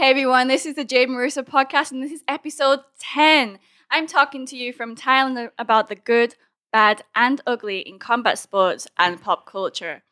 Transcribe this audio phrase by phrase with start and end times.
[0.00, 3.58] Hey everyone, this is the Jade Marissa podcast, and this is episode 10.
[3.90, 6.36] I'm talking to you from Thailand about the good,
[6.72, 10.02] bad, and ugly in combat sports and pop culture.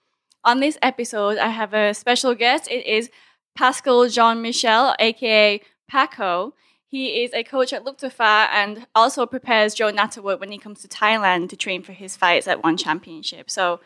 [0.44, 2.70] On this episode, I have a special guest.
[2.70, 3.08] It is
[3.56, 6.52] Pascal Jean Michel, aka Paco.
[6.86, 10.88] He is a coach at Luktafa and also prepares Joe Nattawut when he comes to
[10.88, 13.48] Thailand to train for his fights at One Championship.
[13.48, 13.80] So,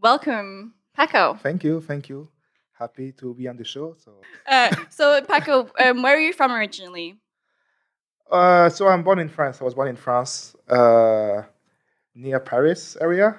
[0.00, 1.34] welcome, Paco.
[1.34, 2.30] Thank you, thank you.
[2.78, 3.94] Happy to be on the show.
[4.04, 7.18] So, Uh, so Paco, um, where are you from originally?
[8.30, 9.60] uh, so I'm born in France.
[9.60, 11.42] I was born in France, uh,
[12.14, 13.38] near Paris area,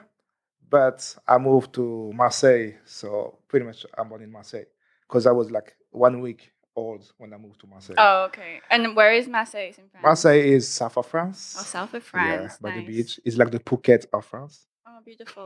[0.70, 2.74] but I moved to Marseille.
[2.86, 4.66] So pretty much I'm born in Marseille
[5.08, 7.96] because I was like one week old when I moved to Marseille.
[7.98, 8.62] Oh, okay.
[8.70, 10.04] And where is Marseille in France?
[10.04, 11.56] Marseille is south of France.
[11.60, 12.58] Oh, south of Yeah, France.
[12.62, 13.20] by the beach.
[13.26, 14.66] It's like the Phuket of France.
[14.88, 15.46] Oh, beautiful.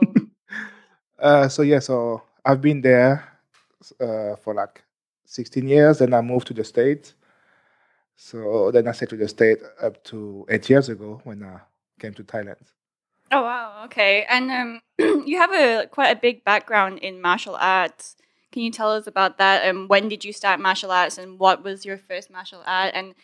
[1.18, 3.29] Uh, so yeah, so I've been there
[4.00, 4.82] uh, for like
[5.26, 5.98] 16 years.
[5.98, 7.14] Then I moved to the States.
[8.16, 11.60] So then I stayed to the state up to eight years ago when I
[11.98, 12.60] came to Thailand.
[13.32, 13.82] oh wow.
[13.86, 14.26] Okay.
[14.28, 14.80] And um,
[15.26, 18.16] you have a quite a big background in martial arts.
[18.52, 19.64] Can you tell us about that?
[19.64, 21.16] And when did you start martial arts?
[21.18, 22.92] And what was your first martial art?
[22.94, 23.14] And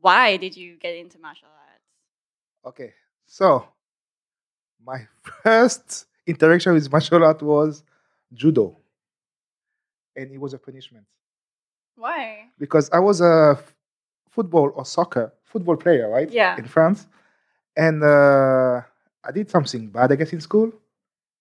[0.00, 1.82] why did you get into martial arts?
[2.64, 2.92] Okay,
[3.26, 3.66] so
[4.84, 5.06] my
[5.42, 7.82] first interaction with martial art was
[8.32, 8.76] judo,
[10.16, 11.06] and it was a punishment
[11.96, 12.46] Why?
[12.58, 13.74] because I was a f-
[14.30, 16.30] football or soccer football player, right?
[16.30, 16.56] Yeah.
[16.58, 17.06] In France,
[17.76, 18.82] and uh,
[19.24, 20.72] I did something bad, I guess, in school.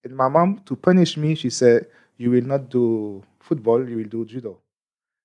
[0.04, 3.88] And my mom, to punish me, she said, "You will not do football.
[3.88, 4.60] You will do judo."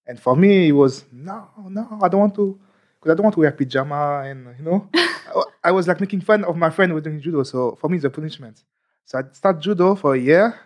[0.06, 2.58] And for me, it was no, no, I don't want to,
[2.98, 6.22] because I don't want to wear pajama, and you know, I, I was like making
[6.22, 7.42] fun of my friend who was doing judo.
[7.44, 8.64] So for me, it's a punishment.
[9.04, 10.58] So I start judo for a year.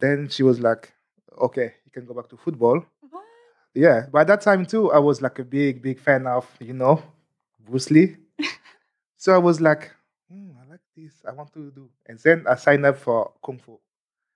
[0.00, 0.92] Then she was like,
[1.38, 3.24] "Okay, you can go back to football." What?
[3.74, 7.02] Yeah, by that time too, I was like a big, big fan of, you know,
[7.60, 8.16] Bruce Lee.
[9.16, 9.90] so I was like,
[10.30, 11.12] hmm, I like this.
[11.28, 11.88] I want to do.
[12.06, 13.78] And then I signed up for Kung Fu.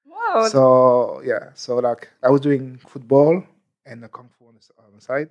[0.04, 0.48] Wow.
[0.48, 3.42] So yeah, so like I was doing football
[3.87, 5.31] and the Kung Fu on the, s- on the side.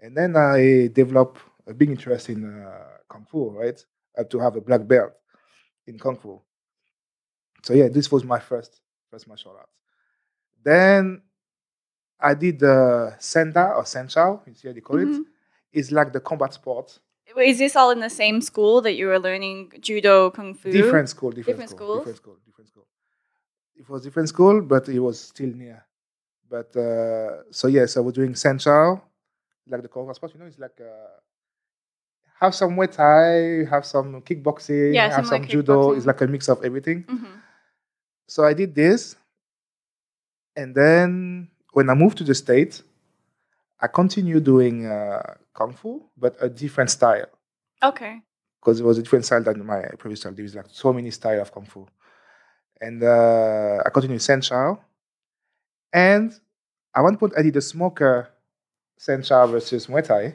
[0.00, 3.82] And then I developed a big interest in uh, Kung Fu, right?
[4.18, 5.12] I to have a black belt
[5.86, 6.40] in Kung Fu.
[7.62, 9.72] So yeah, this was my first first martial arts.
[10.62, 11.22] Then
[12.20, 15.06] I did the Sanda or Sanshou, you see how they call it.
[15.08, 15.24] Mhm.
[15.72, 16.98] It's like the combat sport.
[17.36, 20.70] Is this all in the same school that you were learning judo, kung fu?
[20.70, 22.86] Different school, different, Different school, different school, different school.
[23.76, 25.84] It was different school, but it was still near.
[26.48, 29.00] But uh, so yes, I was doing Sanshou,
[29.68, 30.32] like the combat sport.
[30.34, 31.20] You know, it's like uh,
[32.40, 35.92] have some Muay Thai, have some kickboxing, Yeah, have some like judo.
[35.92, 37.04] It's like a mix of everything.
[37.04, 37.42] Mhm.
[38.26, 39.16] So I did this,
[40.58, 42.82] and then when I moved to the States,
[43.80, 45.22] I continued doing uh,
[45.54, 47.30] kung fu, but a different style
[47.90, 48.14] Okay.
[48.58, 50.34] because it was a different style than my previous style.
[50.34, 51.86] There was like so many style of kung fu,
[52.80, 54.78] and uh, I continued Sanshou,
[55.92, 56.34] and
[56.94, 58.28] at one point I did a smoker
[58.98, 60.34] Sanshou versus Muay Thai.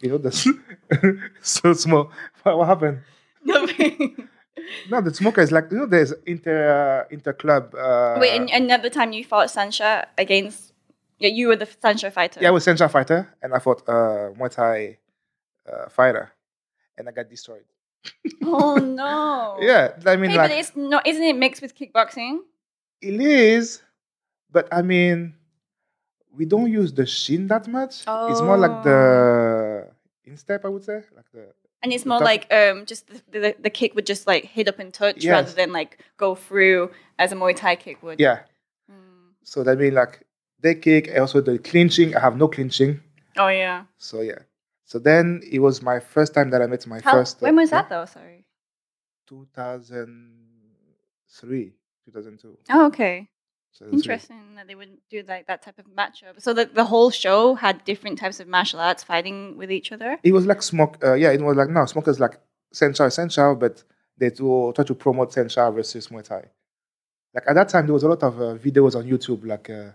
[0.00, 0.30] You know, the
[1.42, 2.12] so small.
[2.44, 2.98] What, what happened?
[3.44, 4.28] Nothing.
[4.90, 7.74] No, the smoker is like you know, there's inter uh, inter club.
[7.74, 10.72] Uh, Wait, and another time you fought Sanshou against.
[11.18, 12.40] Yeah, you were the Sanshou fighter.
[12.40, 14.98] Yeah, I was Sanshou fighter, and I fought uh, Muay Thai
[15.70, 16.32] uh, fighter,
[16.96, 17.64] and I got destroyed.
[18.42, 19.58] Oh no.
[19.60, 21.06] Yeah, I mean, Hey, like but it's not.
[21.06, 22.38] Isn't it mixed with kickboxing?
[23.00, 23.82] it is,
[24.50, 25.34] but I mean,
[26.36, 28.04] we don't use the shin that much.
[28.30, 29.88] It's more like the
[30.24, 31.46] instep, I would say, like the
[31.82, 34.66] And it's more top- like um, just the, the the kick would just like hit
[34.68, 38.18] up and touch rather than like go through as a Muay Thai kick would.
[38.20, 38.40] yeah.
[38.90, 39.32] Mm.
[39.44, 40.22] So that means like
[40.60, 42.16] they kick, also the clinching.
[42.16, 43.00] I have no clinching,
[43.36, 43.84] Oh yeah.
[43.96, 44.40] so yeah.
[44.84, 47.36] So then it was my first time that I met my How, first.
[47.36, 48.06] uh, when was yeah, that though?
[48.06, 48.44] Sorry.
[49.28, 51.72] 2003,
[52.06, 52.58] 2002.
[52.70, 53.28] Oh okay.
[53.78, 53.96] 2003.
[53.96, 56.40] Interesting that they wouldn't do like that type of matchup.
[56.40, 60.18] So that the whole show had different types of martial arts fighting with each other.
[60.22, 60.98] It was like smoke.
[61.02, 62.38] Uh, yeah, it was like no smokers like
[62.74, 63.84] Sanshou, Sanshou, but
[64.16, 66.44] they do try to promote Sanshou versus Muay Thai.
[67.34, 69.90] Like at that time, there was a lot of uh, videos on YouTube, like uh,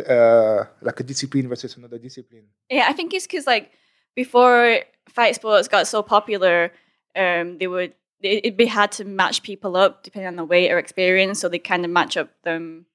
[0.00, 2.44] uh, like a discipline versus another discipline.
[2.70, 3.72] Yeah, I think it's because like
[4.14, 6.72] before fight sports got so popular,
[7.16, 10.70] um, they would it, it'd be hard to match people up depending on the weight
[10.70, 11.40] or experience.
[11.40, 12.86] So they kind of match up them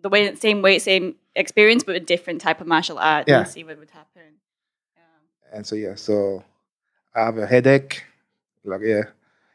[0.00, 3.40] the way same weight, same experience, but a different type of martial art Yeah.
[3.40, 4.22] and see what would happen.
[4.96, 5.56] Yeah.
[5.56, 6.44] And so yeah, so
[7.14, 8.04] I have a headache.
[8.64, 9.02] Like yeah,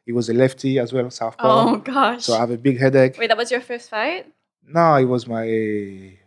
[0.06, 1.44] he was a lefty as well, southpaw.
[1.72, 2.26] Oh gosh.
[2.26, 3.18] So I have a big headache.
[3.18, 4.32] Wait, that was your first fight?
[4.66, 6.18] No, it was my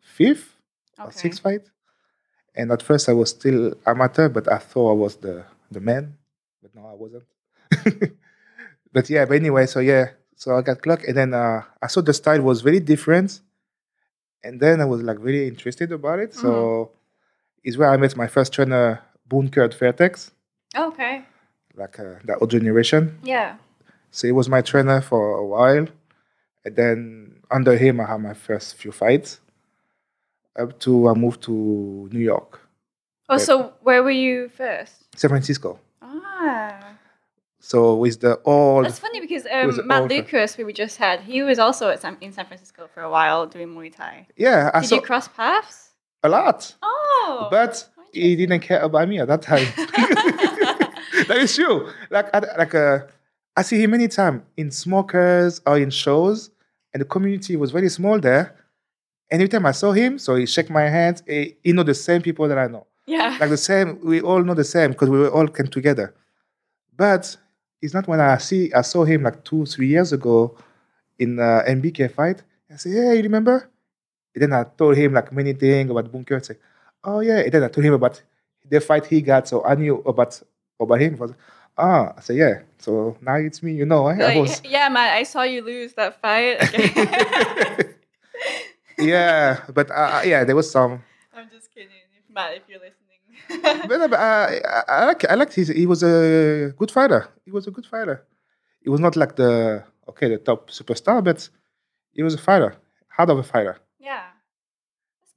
[0.00, 0.56] fifth
[0.98, 1.62] or sixth fight.
[2.54, 6.16] And at first I was still amateur, but I thought I was the the man,
[6.62, 7.24] but no, I wasn't.
[8.92, 12.00] but yeah, but anyway, so yeah, so I got clock, and then uh, I saw
[12.00, 13.40] the style was very different,
[14.46, 16.30] and then I was like really interested about it.
[16.34, 16.90] So
[17.64, 20.30] is where I met my first trainer, Boone Kurt Fairtex,
[20.76, 21.24] Okay.
[21.74, 23.18] like uh, the old generation.
[23.22, 23.56] Yeah.
[24.10, 25.86] So he was my trainer for a while,
[26.64, 26.96] and then
[27.50, 29.40] under him I had my first few fights.
[30.62, 31.52] Up to I moved to
[32.12, 32.60] New York,
[33.28, 33.44] Oh, Yeah.
[33.48, 34.94] so where were you first?
[35.20, 35.78] San Francisco.
[36.00, 36.96] Ah.
[37.70, 41.20] So with the old That's funny because um, Matt all- Lucas, who we just had,
[41.20, 44.28] he was also at San, in San Francisco for a while doing Muay Thai.
[44.36, 45.90] yeah, I Did saw you cross paths?
[46.22, 47.48] a lot, Oh.
[47.50, 47.72] but
[48.12, 49.66] he didn't care about me at that time.
[51.28, 51.90] that is true.
[52.10, 52.98] Like I, like uh,
[53.56, 56.50] I see him many times in smokers or in shows,
[56.92, 58.54] and the community was very small there.
[59.30, 61.22] Every time I saw him, so he shake my hand.
[61.26, 62.86] He, he know the same people that I know.
[63.06, 63.36] yeah.
[63.40, 63.98] like the same.
[64.04, 66.14] We all know the same because we were all came together.
[66.96, 67.36] But
[67.82, 70.56] it's not when I see I saw him like two three years ago
[71.18, 72.42] in uh, MBK fight.
[72.72, 73.68] I say, yeah, you remember?
[74.34, 76.40] And then I told him like many things about Bunker.
[76.40, 76.56] Say,
[77.04, 77.38] oh yeah.
[77.38, 78.22] And then I told him about
[78.68, 80.40] the fight he got, so I knew about
[80.80, 81.14] about him.
[81.14, 81.32] I was,
[81.78, 82.60] ah, I said, yeah.
[82.78, 84.08] So now it's me, you know.
[84.08, 84.14] Eh?
[84.14, 86.58] I Like, was, yeah, Matt, I saw you lose that fight.
[88.98, 91.02] Yeah, but uh, yeah, there was some.
[91.34, 93.05] I'm just kidding, if Matt, if you're listening.
[93.48, 95.68] But, uh, I, I, like I liked his.
[95.68, 97.28] He was a good fighter.
[97.44, 98.24] He was a good fighter.
[98.80, 101.48] He was not like the okay the top superstar, but
[102.12, 102.76] he was a fighter,
[103.08, 103.78] hard of a fighter.
[103.98, 104.24] yeah.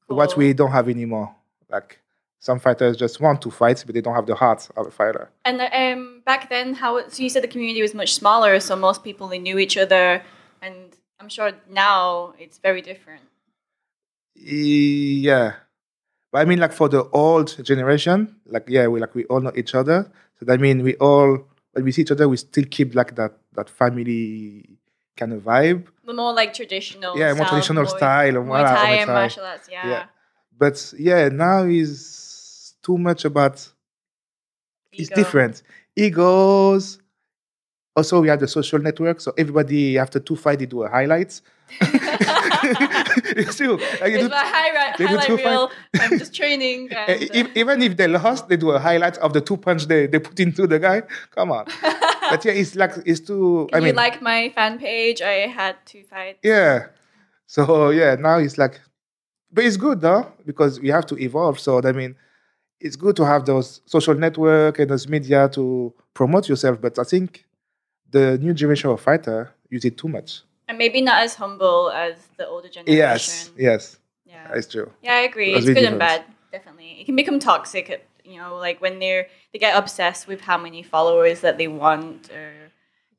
[0.07, 0.17] Cool.
[0.17, 1.35] What we don't have anymore.
[1.69, 1.99] Like
[2.39, 5.29] some fighters just want to fight, but they don't have the heart of a fighter.
[5.45, 9.03] And um, back then, how so you said the community was much smaller, so most
[9.03, 10.23] people they knew each other,
[10.61, 13.23] and I'm sure now it's very different.
[14.35, 15.55] Yeah,
[16.31, 19.51] but I mean, like for the old generation, like yeah, we like we all know
[19.55, 20.11] each other.
[20.39, 23.33] So that means we all when we see each other, we still keep like that
[23.53, 24.77] that family
[25.17, 25.87] kind of vibe.
[26.05, 29.43] The more like traditional, Yeah, more traditional Muay- style, Muay voilà, Thai Muay and martial
[29.43, 29.69] arts.
[29.71, 29.89] Yeah.
[29.89, 30.05] Yeah.
[30.57, 33.67] But yeah, now is too much about
[34.91, 35.63] it's different.
[35.95, 36.99] Egos.
[37.95, 41.41] Also, we have the social network, so everybody after two fight they do a highlights.
[41.81, 43.77] it's true.
[44.01, 45.71] Like, It's do- highlight, they highlight reel.
[45.99, 46.91] I'm just training.
[46.91, 49.85] And, e- uh, even if they lost, they do a highlight of the two punch
[49.87, 51.03] they, they put into the guy.
[51.35, 51.65] Come on.
[52.29, 53.69] but yeah, it's like it's too.
[53.73, 55.21] I you mean, like my fan page?
[55.21, 56.39] I had two fights.
[56.43, 56.87] Yeah.
[57.47, 58.79] So yeah, now it's like,
[59.51, 61.59] but it's good though because we have to evolve.
[61.59, 62.15] So I mean,
[62.79, 66.79] it's good to have those social network and those media to promote yourself.
[66.81, 67.45] But I think
[68.11, 70.41] the new generation of fighter use it too much.
[70.67, 72.97] And maybe not as humble as the older generation.
[72.97, 74.47] Yes, yes, Yeah.
[74.53, 74.91] that's true.
[75.01, 75.53] Yeah, I agree.
[75.53, 77.01] That's It's good and bad, definitely.
[77.01, 80.57] It can become toxic, at- you know, like when they're they get obsessed with how
[80.57, 82.51] many followers that they want, or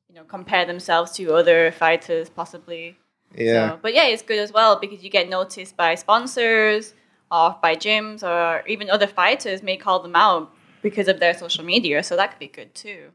[0.08, 2.96] you know, compare themselves to other fighters, possibly.
[3.34, 6.94] Yeah, So, but yeah, it's good as well because you get noticed by sponsors,
[7.30, 10.52] or by gyms, or even other fighters may call them out
[10.82, 12.02] because of their social media.
[12.02, 13.10] So that could be good too.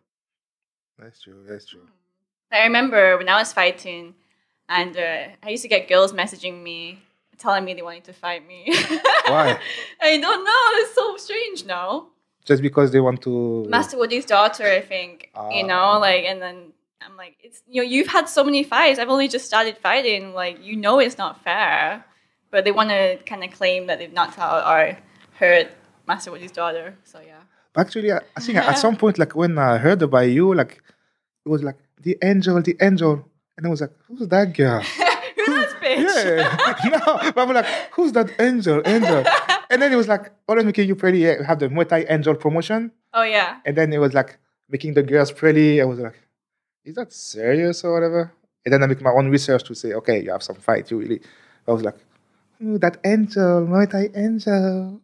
[0.99, 1.43] That's true.
[1.47, 1.87] That's true.
[2.51, 4.15] I remember when I was fighting,
[4.69, 6.99] and uh, I used to get girls messaging me
[7.37, 8.63] telling me they wanted to fight me.
[9.27, 9.59] Why?
[10.01, 10.61] I don't know.
[10.81, 12.07] It's so strange now.
[12.45, 13.65] Just because they want to.
[13.67, 15.29] Master Woody's daughter, I think.
[15.35, 15.67] You Ah.
[15.67, 16.71] know, like, and then
[17.01, 18.99] I'm like, it's you know, you've had so many fights.
[18.99, 20.33] I've only just started fighting.
[20.33, 22.05] Like, you know, it's not fair,
[22.51, 24.97] but they want to kind of claim that they've knocked out or
[25.39, 25.67] hurt
[26.07, 26.95] Master Woody's daughter.
[27.03, 27.41] So yeah.
[27.77, 30.81] Actually, I, think at some point, like when I heard about you, like
[31.45, 33.27] it was like the angel, the angel,
[33.57, 34.81] and I was like, who's that girl?
[35.45, 36.37] Who's bitch?
[36.39, 36.89] Yeah.
[36.89, 38.81] no, but I'm like, who's that angel?
[38.83, 39.23] Angel.
[39.69, 41.19] and then it was like, always making you pretty.
[41.19, 42.91] yeah, Have the Muay Thai angel promotion.
[43.13, 43.59] Oh yeah.
[43.63, 44.39] And then it was like
[44.69, 45.81] making the girls pretty.
[45.81, 46.17] I was like,
[46.83, 48.31] is that serious or whatever?
[48.65, 50.89] And then I make my own research to say, okay, you have some fight.
[50.89, 51.21] You really.
[51.67, 51.97] I was like,
[52.59, 55.01] that angel, Muay Thai angel.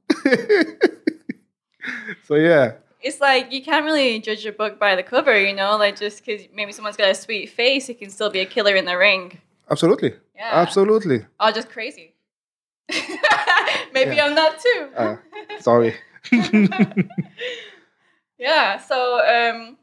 [2.27, 2.73] so yeah.
[3.01, 5.75] It's like you can't really judge a book by the cover, you know.
[5.77, 8.75] Like just because maybe someone's got a sweet face, it can still be a killer
[8.75, 9.39] in the ring.
[9.69, 10.13] Absolutely.
[10.35, 10.49] Yeah.
[10.53, 11.25] Absolutely.
[11.39, 12.13] Or just crazy.
[13.93, 14.25] maybe Yeah.
[14.25, 14.89] I'm not too.
[14.95, 15.15] Uh,
[15.59, 15.95] sorry.
[18.37, 18.77] Yeah.
[18.79, 19.77] So um,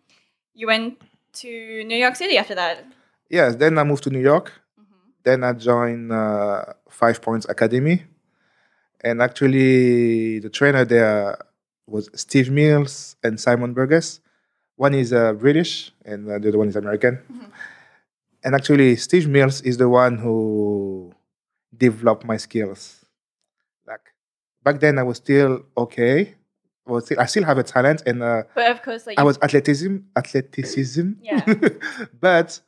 [0.54, 1.00] you went
[1.34, 2.84] to New York City after that.
[3.30, 4.52] yes, then I moved to New York.
[4.78, 5.10] Mm-hmm.
[5.22, 8.04] Then I joined uh, Five Points Academy.
[9.00, 11.38] And actually, the trainer there
[11.88, 14.20] was Steve Mills and Simon Burgess.
[14.76, 17.18] One is uh, British and uh, the other one is American.
[17.30, 17.50] Mhm.
[18.44, 21.12] And actually, Steve Mills is the one who
[21.76, 23.04] developed my skills.
[23.86, 24.12] Like
[24.62, 26.34] back then I was still okay.
[26.86, 29.22] I was still, I still have a talent, and uh, But of course, like I
[29.22, 31.12] was athleticism, athleticism.
[31.22, 31.44] Yeah.
[32.20, 32.60] but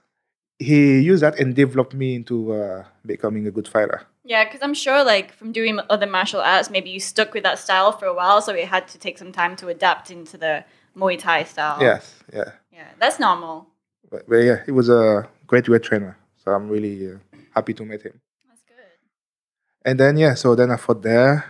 [0.58, 4.02] he used that and developed me into uh, becoming a good fighter.
[4.30, 7.58] Yeah, because I'm sure like from doing other martial arts, maybe you stuck with that
[7.58, 10.64] style for a while, so it had to take some time to adapt into the
[10.96, 11.78] Muay Thai style.
[11.82, 12.52] Yes, yeah.
[12.72, 13.66] yeah, that's normal.
[14.08, 16.16] But, but yeah, he was a great weight trainer.
[16.36, 17.16] So I'm really uh,
[17.56, 18.20] happy to meet him.
[18.48, 18.92] That's good.
[19.84, 21.44] And then yeah, so then I fought there,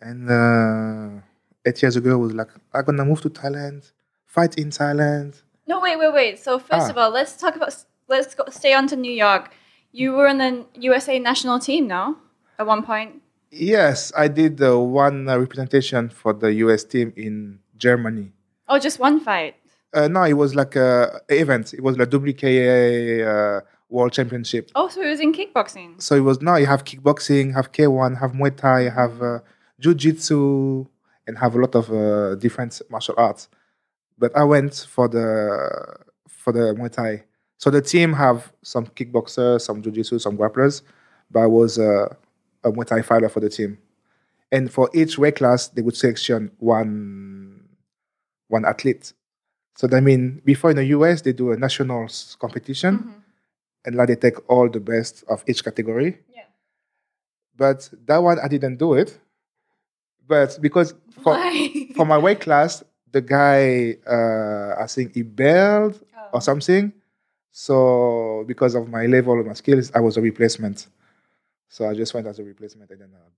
[0.00, 1.20] and uh,
[1.66, 3.92] eight years ago I was like, I'm gonna move to Thailand,
[4.24, 5.42] fight in Thailand.
[5.66, 6.38] No, wait, wait, wait.
[6.38, 6.90] So first Ah.
[6.90, 7.74] of all, let's talk about
[8.08, 9.50] let's go, stay on to New York.
[9.92, 12.16] You were in the USA national team, no?
[12.58, 13.22] At one point.
[13.50, 18.32] Yes, I did uh, one uh, representation for the US team in Germany.
[18.68, 19.56] Oh, just one fight.
[19.92, 21.74] Uh, no, it was like a event.
[21.74, 24.70] It was like WKA uh, World Championship.
[24.76, 26.00] Oh, so it was in kickboxing.
[26.00, 29.40] So it was now you have kickboxing, have K1, have Muay Thai, have uh,
[29.80, 30.86] Jiu-Jitsu,
[31.26, 33.48] and have a lot of uh, different martial arts.
[34.16, 35.96] But I went for the
[36.28, 37.24] for the Muay Thai.
[37.60, 40.80] So the team have some kickboxers, some Jiu-Jitsu, some grapplers,
[41.30, 42.06] but I was uh,
[42.64, 43.76] a Muay Thai fighter for the team.
[44.50, 47.68] And for each weight class, they would selection one
[48.48, 49.12] one athlete.
[49.76, 53.12] So that mean before in the US they do a nationals competition, Mhm.
[53.84, 56.46] and like they take all the best of each category Yeah.
[57.56, 59.18] but that one I didn't do it.
[60.26, 61.36] But because for
[61.94, 66.28] for my weight class, the guy uh, I think he bailed Oh.
[66.38, 66.92] or something.
[67.52, 70.86] So because of my level of my skills, I was a replacement.
[71.68, 73.28] So I just went as a replacement, and then uh,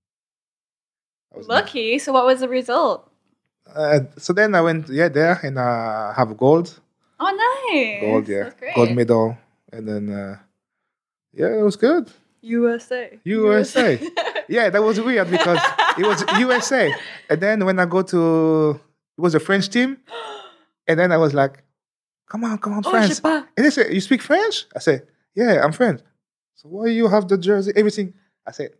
[1.33, 1.99] I was Lucky.
[1.99, 3.09] So what was the result?
[3.73, 6.79] Uh, so then I went yeah there and uh, have gold,
[7.19, 7.31] Oh,
[7.71, 8.01] nice.
[8.01, 9.37] gold yeah, gold medal,
[9.71, 10.37] and then uh,
[11.33, 12.11] yeah, it was good.
[12.41, 13.19] USA.
[13.23, 13.99] USA.
[14.49, 15.57] Yeah, that was weird because
[15.97, 16.93] it was USA.
[17.29, 18.71] And then when I go to,
[19.17, 19.97] it was a French team.
[20.87, 21.63] And then I was like,
[22.29, 23.07] come on, come on, oh, France.
[23.07, 23.45] je sais pas.
[23.57, 24.65] And they said, you speak French?
[24.75, 26.01] I said, yeah, I'm French.
[26.55, 28.13] So why you have the jersey, everything?
[28.45, 28.71] I said,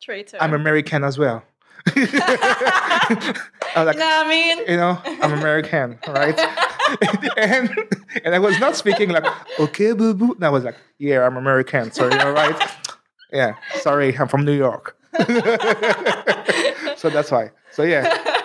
[0.00, 0.38] Traitor.
[0.40, 1.42] I'm American as well.
[1.86, 3.14] I
[3.76, 4.58] was like, you know what I mean?
[4.68, 6.38] you know, I'm American, right?
[7.36, 7.70] and
[8.24, 9.24] and I was not speaking like,
[9.60, 10.34] okay, boo boo.
[10.34, 11.92] And I was like, yeah, I'm American.
[11.92, 12.56] Sorry, all right.
[13.32, 14.96] Yeah, sorry, I'm from New York.
[16.96, 17.50] so that's why.
[17.72, 18.35] So yeah,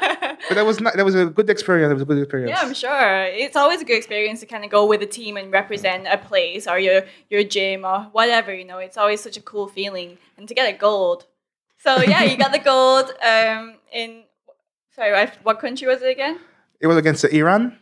[0.51, 0.95] but that was not.
[0.97, 1.91] That was a good experience.
[1.91, 2.49] It was a good experience.
[2.51, 3.23] Yeah, I'm sure.
[3.23, 6.17] It's always a good experience to kind of go with a team and represent a
[6.17, 8.53] place or your your gym or whatever.
[8.53, 11.25] You know, it's always such a cool feeling, and to get a gold.
[11.77, 13.13] So yeah, you got the gold.
[13.31, 14.23] Um, in
[14.93, 16.37] sorry, what country was it again?
[16.81, 17.77] It was against Iran.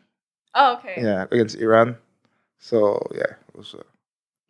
[0.54, 1.02] Oh, okay.
[1.02, 1.98] Yeah, against Iran.
[2.60, 3.74] So yeah, it was.
[3.74, 3.82] Uh,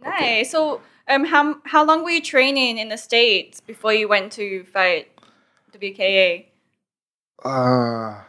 [0.01, 0.51] Nice.
[0.51, 4.63] So, um, how how long were you training in the states before you went to
[4.65, 5.07] fight
[5.71, 6.48] WKA?
[7.43, 8.21] Uh,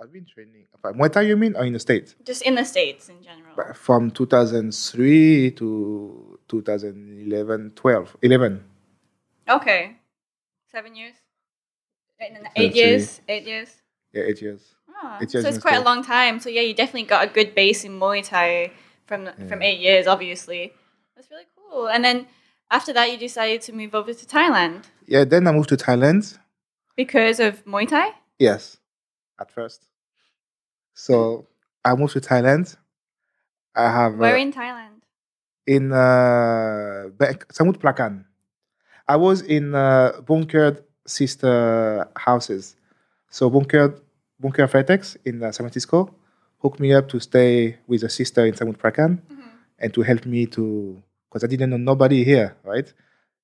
[0.00, 0.66] I've been training.
[0.84, 2.14] Muay Thai, you mean, or in the States?
[2.24, 3.74] Just in the states in general.
[3.74, 8.64] From 2003 to 2011, 12, 11.
[9.48, 9.96] Okay,
[10.70, 11.14] seven years.
[12.56, 13.20] Eight years.
[13.28, 13.82] Eight years.
[14.12, 14.74] Yeah, eight years.
[15.02, 16.40] Ah, Eight so it's quite a long time.
[16.40, 18.72] So yeah, you definitely got a good base in Muay Thai
[19.06, 20.72] from from eight years, obviously.
[21.14, 21.88] That's really cool.
[21.88, 22.26] And then
[22.70, 26.38] after that, you decided to move over to Thailand Yeah, then I moved to Thailand.
[26.98, 28.10] Because of Muay Thai.
[28.38, 28.76] Yes,
[29.38, 29.86] at first.
[30.94, 31.46] So
[31.84, 32.76] I moved to Thailand.
[33.74, 34.98] I have Where uh, in Thailand?
[35.66, 37.06] in uh,
[37.54, 38.24] Samut Prakan.
[39.06, 42.74] I was in uh, bunkered sister houses.
[43.30, 44.00] So bunkered
[44.40, 46.14] bunker Fairtex in uh, San Francisco
[46.58, 49.22] hooked me up to stay with a sister in Samut Prakan
[49.78, 52.92] and to help me to because I didn't know nobody here, right?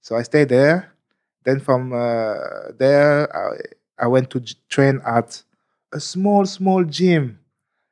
[0.00, 0.93] So I stayed there.
[1.44, 5.42] Then from uh, there, I, I went to train at
[5.92, 7.38] a small, small gym.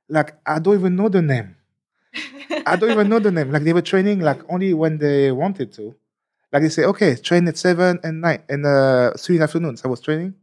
[0.08, 1.56] Like I don't even know the name.
[2.66, 3.50] I don't even know the name.
[3.50, 5.94] Like they were training like only when they wanted to.
[6.52, 9.76] Like they say, okay, train at seven and nine and uh, three in the afternoon.
[9.76, 10.34] So I was training.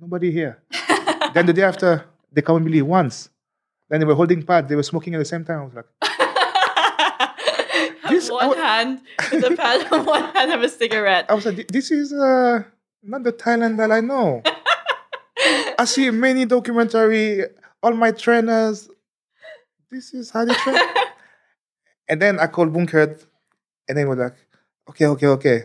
[0.00, 0.62] Nobody here.
[1.34, 3.30] then the day after, they come and believe once.
[3.88, 4.68] Then they were holding pad.
[4.68, 5.60] They were smoking at the same time.
[5.60, 5.86] I was like,
[8.20, 9.00] This- one wa- hand
[9.32, 11.26] with a pad, and one hand have a cigarette.
[11.28, 12.62] I was like, this is uh,
[13.02, 14.42] not the Thailand that I know.
[15.78, 17.44] I see many documentary.
[17.82, 18.88] All my trainers.
[19.90, 20.78] This is how they train.
[22.08, 23.16] and then I called Bunker,
[23.88, 24.34] and then we're like,
[24.90, 25.64] okay, okay, okay.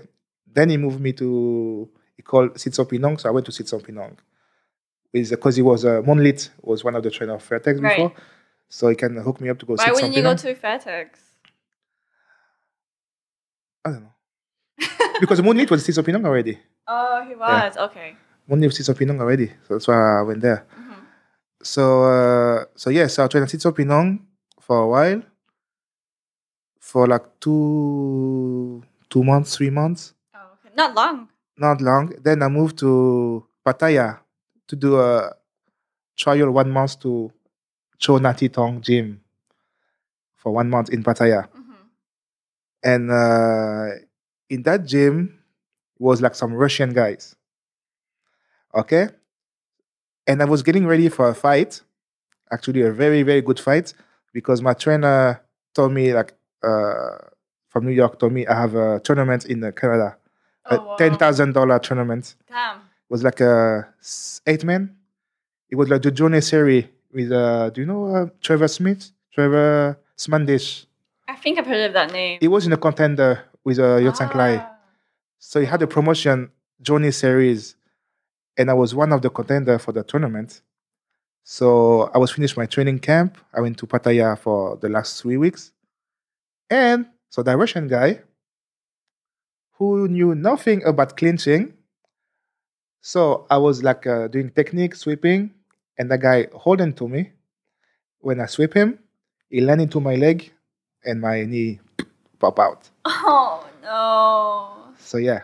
[0.54, 4.18] Then he moved me to he called Sitsongpeenong, so I went to Sitsongpeenong.
[5.14, 7.98] Because he was uh, Monlit was one of the trainer of Fairtex Right.
[7.98, 8.14] before,
[8.70, 9.76] so he can hook me up to go.
[9.76, 11.10] Why wouldn't you go to Fairtex?
[13.86, 14.14] I don't know.
[15.20, 16.60] because Moonlit was Sitsongpeenong already.
[16.88, 17.78] Oh, he was.
[17.78, 18.16] Okay.
[18.48, 20.66] One live Sitsongpeenong already, so that's why I went there.
[20.76, 20.96] Mhm.
[21.62, 24.20] So uh, so yeah, so I trained at Sitsongpeenong
[24.60, 25.22] for a while,
[26.80, 30.74] for like two two months, three months, Oh, okay.
[30.76, 31.30] Not long.
[31.56, 32.12] not long.
[32.20, 34.20] Then I moved to Pattaya
[34.68, 35.32] to do a
[36.18, 37.32] trial one month to
[38.00, 39.22] Cho Nati Tong gym
[40.36, 41.48] for one month in Pattaya.
[42.84, 43.88] And uh,
[44.50, 45.40] in that gym
[46.00, 47.36] was like some Russian guys.
[48.74, 49.10] Okay,
[50.28, 51.82] and I was getting ready for a fight,
[52.52, 53.94] actually a very very good fight,
[54.34, 55.42] because my trainer
[55.74, 56.34] told me like
[56.64, 57.18] uh,
[57.70, 60.18] from New York told me I have a tournament in uh, Canada,
[60.70, 60.96] Oh, a wow.
[60.96, 62.36] ten thousand dollar tournament.
[62.48, 62.78] Damn.
[62.78, 63.90] It was like a
[64.48, 64.96] eight man.
[65.70, 69.98] It was like the Journey series with uh, do you know uh, Trevor Smith, Trevor
[70.18, 70.86] Smandych.
[71.32, 72.40] I think I've heard of that name.
[72.42, 74.60] He was in a contender with uh, Yodsanklai.
[74.60, 74.76] Ah.
[75.40, 77.76] So he had a promotion journey series,
[78.58, 80.62] and I was one of the contender for the tournament.
[81.46, 83.38] So I was finished my training camp.
[83.54, 85.72] I went to Pattaya for the last three weeks,
[86.70, 88.20] and so that Russian guy,
[89.78, 91.74] who knew nothing about clinching,
[93.00, 95.52] so I was like uh, doing technique sweeping,
[95.98, 97.32] and the guy holding to me.
[98.20, 99.00] When I sweep him,
[99.50, 100.52] he landed into my leg,
[101.06, 101.80] and my knee
[102.40, 102.90] pop out.
[103.06, 104.94] Oh no.
[105.00, 105.42] So yeah.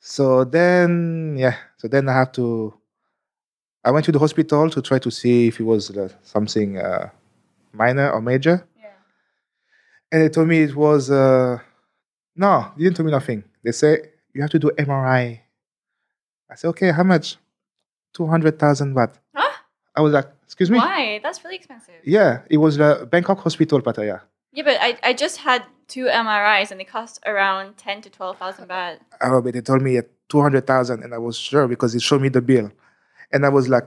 [0.00, 1.56] So then yeah.
[1.78, 2.74] So then I have to.
[3.84, 7.08] I went to the hospital to try to see if it was uh, something uh,
[7.72, 8.90] minor or major, Yeah.
[10.12, 11.10] and they told me it was.
[11.10, 11.58] Uh,
[12.36, 13.44] no, they didn't tell me nothing.
[13.64, 15.40] They say you have to do MRI.
[16.50, 17.36] I said okay, how much?
[18.12, 19.14] Two hundred thousand baht.
[19.34, 19.50] Huh?
[19.94, 20.78] I was like, excuse me.
[20.78, 21.20] Why?
[21.22, 21.94] That's really expensive.
[22.04, 24.20] Yeah, it was the Bangkok Hospital, Pattaya.
[24.52, 28.38] Yeah, but I, I just had two MRIs and they cost around ten to twelve
[28.38, 28.98] thousand baht.
[29.20, 32.28] Oh, but they told me at 200,000 and I was sure because they showed me
[32.28, 32.70] the bill.
[33.32, 33.84] And I was like,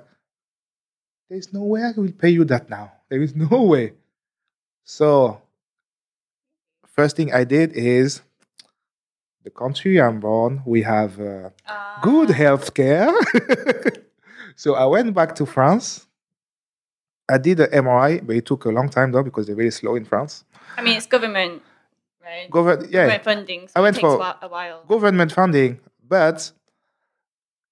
[1.30, 2.92] there's no way I will pay you that now.
[3.10, 3.94] There is no way.
[4.84, 5.42] So,
[6.86, 8.22] first thing I did is
[9.44, 11.50] the country I'm born, we have uh,
[12.02, 12.34] good Ah.
[12.34, 13.10] health care.
[14.56, 16.06] so, I went back to France.
[17.30, 19.96] I did the MRI, but it took a long time though because they're very slow
[19.96, 20.44] in France.
[20.78, 21.62] I mean, it's government,
[22.24, 22.50] right?
[22.50, 23.68] Gover- yeah, Government funding.
[23.68, 24.84] So I went takes for- a while.
[24.88, 26.52] government funding, but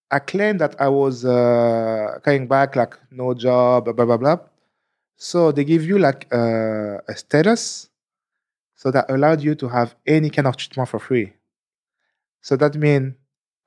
[0.10, 4.18] I claimed that I was uh, coming back like no job, blah blah blah.
[4.18, 4.40] blah.
[5.18, 7.90] So they give you like uh, a status,
[8.76, 11.34] so that allowed you to have any kind of treatment for free.
[12.42, 13.14] So that means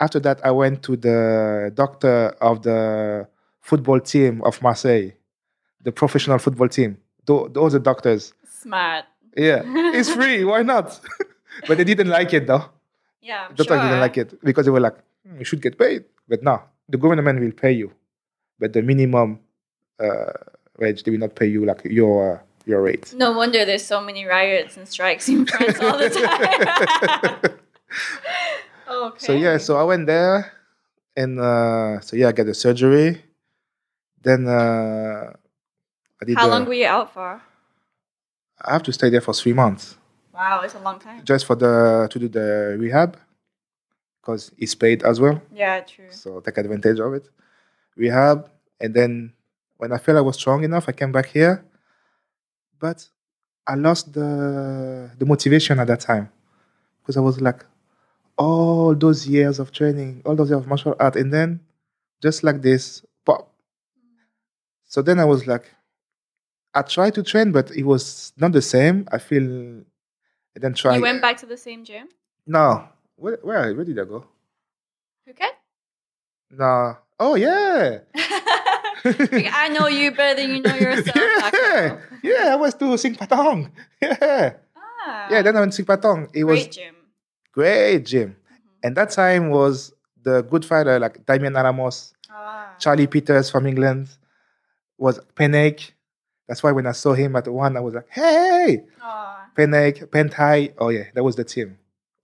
[0.01, 3.29] after that I went to the doctor of the
[3.61, 5.13] football team of Marseille,
[5.85, 6.99] the professional football team.
[7.27, 8.33] Tho- Those are doctors.
[8.49, 9.05] Smart.
[9.37, 9.63] Yeah,
[9.95, 10.45] it's free.
[10.45, 10.99] Why not?
[11.69, 12.65] but they didn't like it though.
[13.21, 13.77] Yeah, I'm That's sure.
[13.81, 16.05] Didn't like it because they were like, "Hmm, you should get paid.
[16.29, 17.93] But no, the government will pay you,
[18.59, 19.41] but the minimum
[20.01, 20.33] uh,
[20.79, 23.13] wage they will not pay you like your uh, your rate.
[23.15, 27.59] No wonder there's so many riots and strikes in France all the time.
[28.89, 29.27] okay.
[29.27, 30.53] So yeah, so I went there,
[31.17, 33.23] and uh, so yeah, I got the surgery.
[34.23, 35.33] Then uh,
[36.25, 36.37] I did.
[36.39, 37.41] How long were you out for?
[38.63, 39.97] I have to stay there for three months
[40.33, 41.25] Wow, it's a long time.
[41.25, 43.17] just for the to do the rehab,
[44.21, 45.41] because it's paid as well.
[45.53, 46.11] Yeah, true.
[46.11, 47.29] so take advantage of it.
[47.97, 49.33] Rehab, and then
[49.77, 51.65] when I felt I was strong enough, I came back here.
[52.81, 53.07] But
[53.67, 56.31] I lost the the motivation at that time
[57.01, 57.65] because I was like,
[58.39, 61.61] all those years of training, all those years of martial art, and then
[62.23, 63.53] just like this, pop.
[64.87, 65.67] So then I was like,
[66.75, 69.07] I tried to train, but it was not the same.
[69.13, 69.81] I feel,
[70.57, 70.97] I didn't try.
[70.97, 72.09] You went back to the same gym?
[72.47, 74.27] No, where where where did I go?
[75.29, 75.55] Phuket?
[76.51, 76.99] No.
[77.19, 78.01] Oh yeah.
[79.05, 81.17] I know you better than you know yourself.
[81.17, 83.71] yeah, yeah, I was to Sing Patong.
[84.03, 85.43] Yeah, Ah, yeah.
[85.43, 86.29] Then I went to Sing Patong.
[86.35, 86.95] It was great gym.
[87.53, 88.37] great gym,
[88.83, 92.75] and that time was the good fighter like Damien Alamos, Ah.
[92.79, 94.09] Charlie Peters from England,
[94.99, 95.93] was Penake.
[96.49, 98.85] That's why when I saw him at the one, I was like, hey.
[99.57, 100.75] Penake, Pentai.
[100.79, 101.79] Oh yeah, that was the team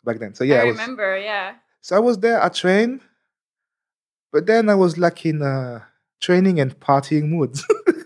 [0.05, 0.35] back then.
[0.35, 1.55] So yeah, I I was, remember, yeah.
[1.81, 2.43] so I was there.
[2.43, 3.01] I trained,
[4.33, 5.87] but then I was like in a
[6.21, 7.65] training and partying moods.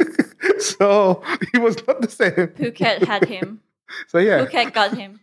[0.58, 1.22] so
[1.52, 2.48] he was not the same.
[2.48, 3.60] Phuket had him.
[4.08, 4.44] So yeah.
[4.44, 5.20] Phuket got him.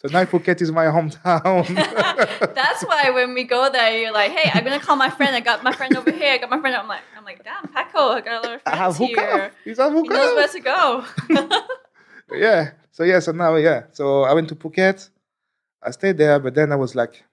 [0.00, 1.66] So now Phuket is my hometown.
[2.54, 5.34] That's why when we go there, you're like, "Hey, I'm gonna call my friend.
[5.34, 6.34] I got my friend over here.
[6.34, 8.60] I got my friend." I'm like, "I'm like, damn, Paco, I got a lot of
[8.64, 9.26] I have friends here.
[9.26, 9.50] hookah.
[9.64, 11.04] He's have He knows where to go."
[12.32, 12.72] Yeah.
[12.92, 13.20] So yeah.
[13.20, 13.84] So now yeah.
[13.92, 15.08] So I went to Phuket.
[15.82, 17.24] I stayed there, but then I was like,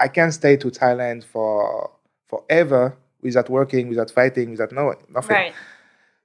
[0.00, 1.90] I can't stay to Thailand for
[2.26, 5.36] forever without working, without fighting, without no nothing.
[5.36, 5.54] Right.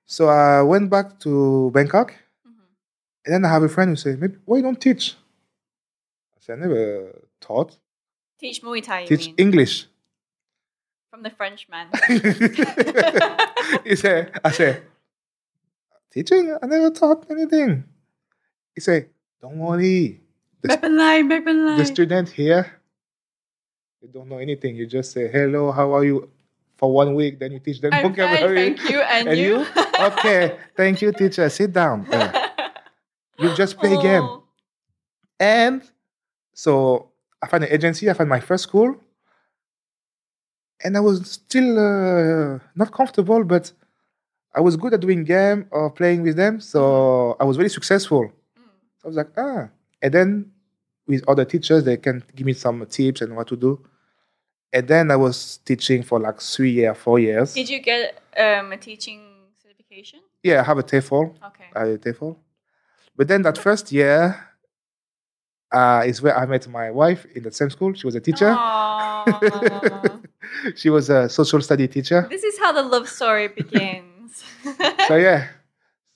[0.05, 2.13] So I went back to Bangkok,
[2.47, 2.53] Mhm.
[3.25, 5.15] and then I have a friend who said, "Maybe why you don't teach?"
[6.51, 7.77] I said, never taught.
[8.39, 9.35] Teach Muay Thai, teach mean?
[9.37, 9.87] English."
[11.09, 11.87] From the Frenchman.
[13.83, 14.83] he said, "I said,
[16.11, 16.57] teaching?
[16.61, 17.83] I never taught anything."
[18.75, 19.09] He said,
[19.41, 20.21] "Don't worry,
[20.61, 21.77] the, Bepenlai.
[21.77, 22.81] the student here,
[24.01, 24.75] they don't know anything.
[24.75, 26.29] You just say hello, how are you?"
[26.77, 29.59] For one week, then you teach them I'm fine, thank you, and, And you?
[29.59, 29.65] you?
[29.99, 31.47] okay, thank you, teacher.
[31.49, 32.07] Sit down.
[33.39, 33.49] Yeah.
[33.49, 34.21] You just play a game.
[34.21, 34.43] Oh.
[35.39, 35.81] And
[36.53, 37.11] so
[37.41, 38.95] I found an agency, I found my first school.
[40.83, 43.71] And I was still uh, not comfortable, but
[44.53, 46.59] I was good at doing game or playing with them.
[46.59, 48.23] So I was very successful.
[48.23, 48.63] Mm.
[48.97, 49.69] So I was like, ah.
[50.01, 50.51] And then
[51.07, 53.85] with other teachers, they can give me some tips and what to do.
[54.73, 57.53] And then I was teaching for like three years, four years.
[57.53, 59.21] Did you get um, a teaching
[59.61, 60.21] certification?
[60.43, 61.35] Yeah, I have a TEFL.
[61.47, 61.65] Okay.
[61.75, 62.37] I had a TEFL.
[63.15, 64.50] But then that first year
[65.71, 67.93] uh, is where I met my wife in the same school.
[67.93, 68.55] She was a teacher.
[70.75, 72.27] She was a social study teacher.
[72.29, 74.43] this is how the love story begins.
[75.07, 75.47] So yeah.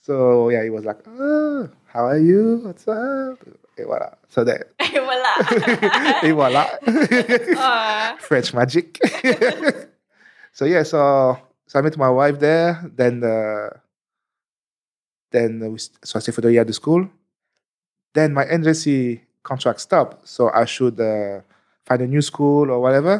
[0.01, 2.61] So yeah, he was like, oh, how are you?
[2.63, 3.39] What's up?
[3.77, 4.15] Et voilà.
[4.29, 4.71] So that.
[4.79, 5.33] voila.
[6.23, 6.69] Et voilà.
[7.57, 8.17] Aw.
[8.19, 8.99] French magic.
[10.53, 11.37] so yeah, so
[11.67, 12.79] so I met my wife there.
[12.95, 13.69] Then uh,
[15.31, 17.09] then we, so I stayed for the year at the school.
[18.13, 21.39] Then my agency contract stopped, so I should uh,
[21.87, 23.15] find a new school or whatever.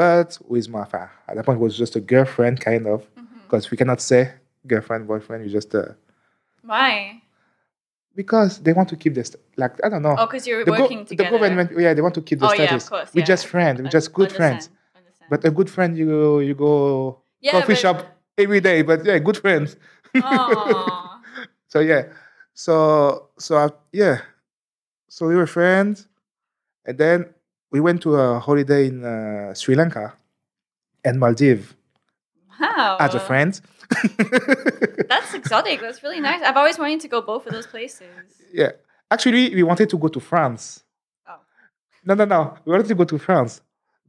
[0.00, 2.98] But with my fa- at that point it was just a girlfriend kind of
[3.44, 4.20] because we cannot say
[4.66, 5.44] girlfriend boyfriend.
[5.44, 5.92] You just uh,
[6.62, 7.22] Why?
[8.14, 10.16] because they want to keep this like I don't know.
[10.18, 11.30] Oh, because you're the, go- working the together.
[11.38, 12.84] government yeah they want to keep the Oh, yeah, status.
[12.84, 13.80] of course, We're just friends.
[13.80, 14.62] We're just good friends.
[14.68, 15.28] understand, understand.
[15.32, 16.72] But a good friend, you go, you go
[17.40, 17.98] yeah, coffee but- shop
[18.44, 18.82] every day.
[18.82, 19.76] But yeah, good friends.
[21.68, 22.02] So yeah,
[22.54, 24.16] so so I, yeah,
[25.08, 26.06] so we were friends,
[26.84, 27.26] and then
[27.70, 30.14] we went to a holiday in uh, Sri Lanka
[31.04, 31.74] and Maldives
[32.60, 32.96] Wow.
[33.00, 33.60] as a friend.
[35.08, 35.80] That's exotic.
[35.80, 36.42] That's really nice.
[36.42, 38.06] I've always wanted to go both of those places.
[38.52, 38.72] yeah,
[39.10, 40.84] actually, we wanted to go to France.
[41.28, 41.36] Oh.
[42.04, 42.54] No, no, no.
[42.64, 43.60] We wanted to go to France,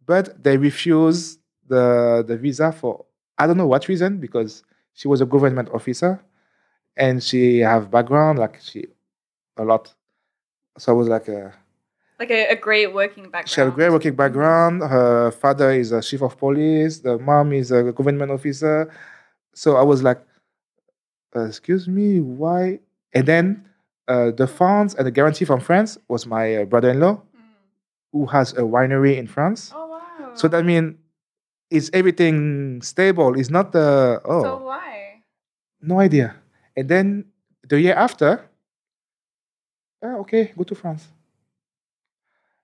[0.06, 3.06] but they refused the the visa for
[3.38, 6.20] I don't know what reason because she was a government officer,
[6.98, 8.88] and she have background like she
[9.58, 9.94] a lot.
[10.80, 11.50] So I was like, uh,
[12.20, 13.50] Like a, a great working background.
[13.50, 14.82] she have a great working background.
[14.82, 17.00] Her father is a chief of police.
[17.00, 18.90] The mom is a government officer.
[19.54, 20.20] So I was like,
[21.36, 22.80] uh, excuse me, why?
[23.14, 23.66] And then
[24.08, 27.42] uh, the funds and the guarantee from France was my uh, brother-in-law Mm.
[28.12, 29.72] who has a winery in France.
[29.76, 30.34] Oh wow.
[30.34, 30.96] So that means
[31.70, 33.38] is everything stable?
[33.40, 35.22] It's not the oh So why?
[35.82, 36.36] no idea.
[36.76, 37.26] And then
[37.70, 38.49] the year after,
[40.04, 41.08] ah, okay, go to France.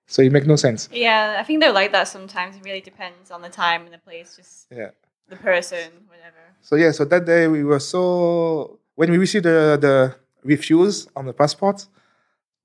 [0.06, 0.88] So it make no sense.
[0.92, 2.56] Yeah, I think they're like that sometimes.
[2.56, 4.90] It really depends on the time and the place, just Yeah.
[5.28, 6.42] the person, whatever.
[6.62, 11.26] So yeah, so that day we were so when we received the the refuse on
[11.26, 11.86] the passport,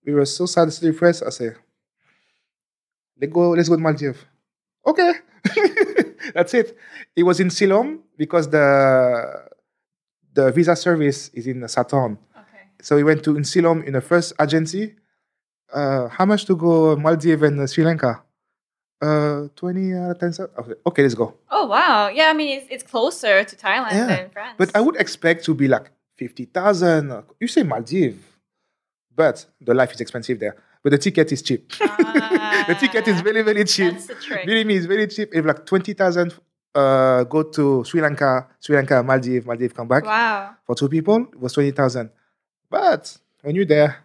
[0.06, 1.24] we were so sad, so depressed.
[1.26, 1.50] I say,
[3.20, 4.20] let's go, let's go to Maldives.
[4.86, 5.14] Okay,
[6.36, 6.78] that's it.
[7.16, 9.50] It was in Silom because the
[10.34, 12.18] the visa service is in Sathorn.
[12.82, 14.96] So we went to Insilom in the first agency.
[15.72, 18.24] Uh, how much to go Maldives and Sri Lanka?
[19.02, 20.34] Uh, twenty uh, 10.
[20.60, 21.34] Okay, okay, let's go.
[21.50, 22.10] Oh wow.
[22.10, 24.56] Yeah, I mean it's, it's closer to Thailand Yeah, than France.
[24.58, 27.24] But I would expect to be like 50,000.
[27.40, 28.20] You say Maldives,
[29.16, 30.56] but the life is expensive there.
[30.84, 31.72] But the ticket is cheap.
[31.80, 33.94] the ticket is Ah, very, very cheap.
[33.94, 34.46] That's the trick.
[34.46, 35.30] Believe me, it's very cheap.
[35.34, 36.34] If like 20,000
[36.76, 40.06] uh, go to Sri Lanka, Sri Lanka, Maldives, Maldives come back.
[40.06, 40.56] Wow.
[40.66, 42.10] For two people, it was 20,000.
[42.72, 43.98] But when you're there,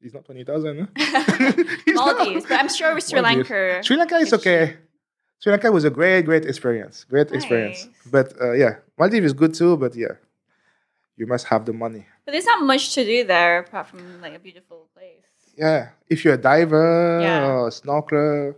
[0.00, 0.88] it's not 20,000.
[0.96, 1.52] huh?
[1.88, 3.50] Maldives, but I'm sure with Sri Maldives.
[3.50, 3.82] Lanka.
[3.84, 4.76] Sri Lanka is okay.
[5.40, 7.04] Sri Lanka was a great, great experience.
[7.04, 7.88] Great experience.
[8.10, 9.76] But uh, yeah, Maldives is good too.
[9.76, 10.14] But yeah,
[11.16, 12.06] you must have the money.
[12.24, 15.26] But there's not much to do there apart from like a beautiful place.
[15.56, 17.46] Yeah, if you're a diver Yeah.
[17.46, 18.54] or a snorkeler,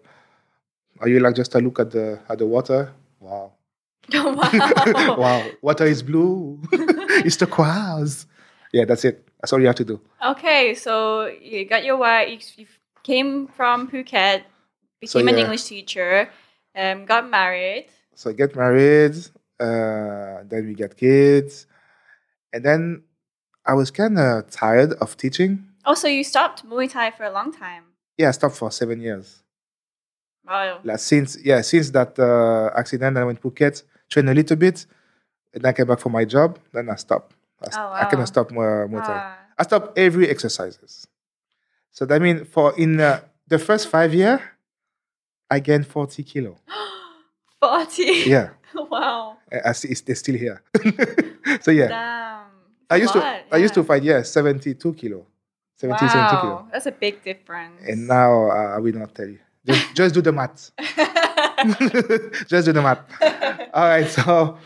[1.00, 2.92] or you like just to look at the at the water.
[3.18, 3.52] Wow,
[4.14, 5.16] wow.
[5.18, 6.60] wow, water is blue.
[7.24, 8.26] it's turquoise.
[8.72, 9.28] Yeah, that's it.
[9.40, 10.00] That's all you have to do.
[10.24, 12.58] Okay, so you got your wife.
[12.58, 12.66] You,
[13.02, 14.42] came from Phuket,
[15.04, 15.38] So, became an.
[15.38, 16.30] English teacher,
[16.76, 17.86] um, got married.
[18.14, 19.16] So get married,
[19.58, 21.66] uh, then we get kids,
[22.52, 23.02] and then
[23.64, 25.64] I was kind of tired of teaching.
[25.84, 27.84] Oh, so you stopped Muay Thai for a long time.
[28.18, 29.42] Yeah, I stopped for seven years.
[30.46, 30.80] Wow.
[30.84, 34.86] Like since yeah, since that uh, accident, I went to Phuket, trained a little bit,
[35.54, 36.58] and then I came back for my job.
[36.72, 37.34] Then I stopped.
[37.72, 39.06] I, Oh, I cannot stop Muay Thai.
[39.14, 39.38] Ah.
[39.58, 41.06] I stop every exercises.
[41.90, 44.40] So that means for in uh, the first five year,
[45.50, 46.56] I gained forty kilo.
[47.60, 48.02] 40.
[48.26, 49.36] Yeah, wow.
[49.52, 50.62] I, I see it's, they're still here.
[51.60, 52.46] so yeah, Damn.
[52.90, 53.86] I used a to lot, I used to yeah.
[53.86, 55.26] fight yeah seventy two kilo,
[55.76, 56.68] 70, 72 kilo, Wow.
[56.72, 57.82] That's a big difference.
[57.86, 59.38] and now uh, I will not tell you.
[59.64, 60.72] Just, just do the math.
[62.48, 63.00] just do the math.
[63.72, 64.58] All right, so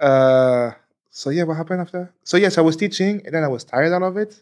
[0.00, 0.70] uh,
[1.18, 2.12] so yeah, what happened after?
[2.30, 4.32] So yes, I was teaching, and then I was tired out of it,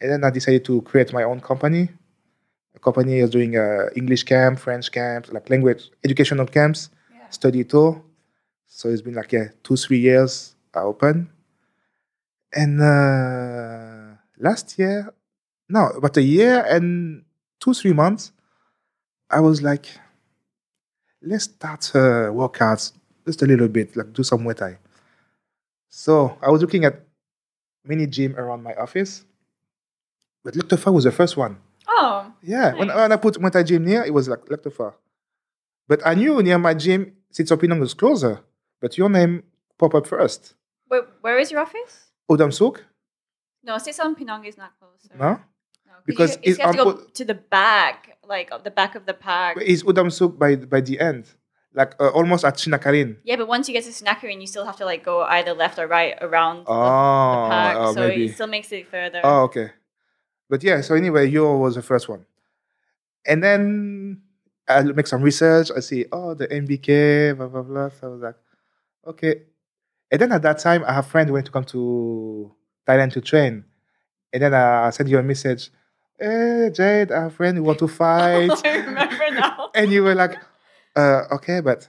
[0.00, 1.84] and then I decided to create my own company.
[2.76, 6.80] A company is doing uh, English camp, French camps, like language educational camps,
[7.14, 7.28] Yeah.
[7.30, 7.92] study tour.
[8.66, 10.32] So it's been like yeah, two three years
[10.74, 11.16] I open,
[12.62, 15.12] and uh, last year,
[15.68, 17.24] no, about a year and
[17.60, 18.32] two three months,
[19.30, 19.86] I was like,
[21.22, 22.92] let's start uh, workouts
[23.26, 24.78] just a little bit, like do some Muay Thai.
[25.96, 27.06] So I was looking at
[27.84, 29.24] mini gym around my office,
[30.42, 31.58] but Luktafa was the first one.
[31.86, 32.32] oh.
[32.42, 32.96] Yeah, when, Nice.
[32.96, 34.92] when I put Muay gym near, it was like Luktafa.
[35.86, 38.40] But I knew near my gym, since Opinong was closer,
[38.80, 39.44] but your name
[39.78, 40.54] pop up first.
[40.90, 42.10] Wait, where is your office?
[42.28, 42.82] Udom Suk?
[43.62, 45.14] No, Sitsongpeenong is not closer.
[45.16, 45.38] No?
[45.86, 49.06] No, Because you, you have to go Ud- to the back, like the back of
[49.06, 49.58] the park.
[49.62, 51.28] It's Udom Suk by, by the end,
[51.74, 53.16] like uh, almost at Srinakarin.
[53.24, 55.78] Yeah, but once you get to Srinakarin, you still have to like go either left
[55.78, 57.76] or right around the- Oh, the ah, park.
[57.78, 58.24] oh, so maybe.
[58.26, 59.20] it still makes it further.
[59.24, 59.70] Oh, okay.
[60.48, 62.26] But yeah, so anyway, Yo was the first one.
[63.26, 64.22] And then
[64.68, 65.70] I make some research.
[65.76, 67.88] I see, oh, the MBK, blah, blah, blah.
[67.88, 68.36] So I was like,
[69.06, 69.42] okay.
[70.10, 72.52] And then at that time, I have friends who went to come to
[72.86, 73.64] Thailand to train.
[74.32, 75.70] And then uh, I sent you a message.
[76.20, 78.50] Hey, Jade, I have a friend who want to oh, fight.
[78.64, 79.70] I remember now.
[79.74, 80.36] and you were like,
[80.96, 81.88] uh, okay, but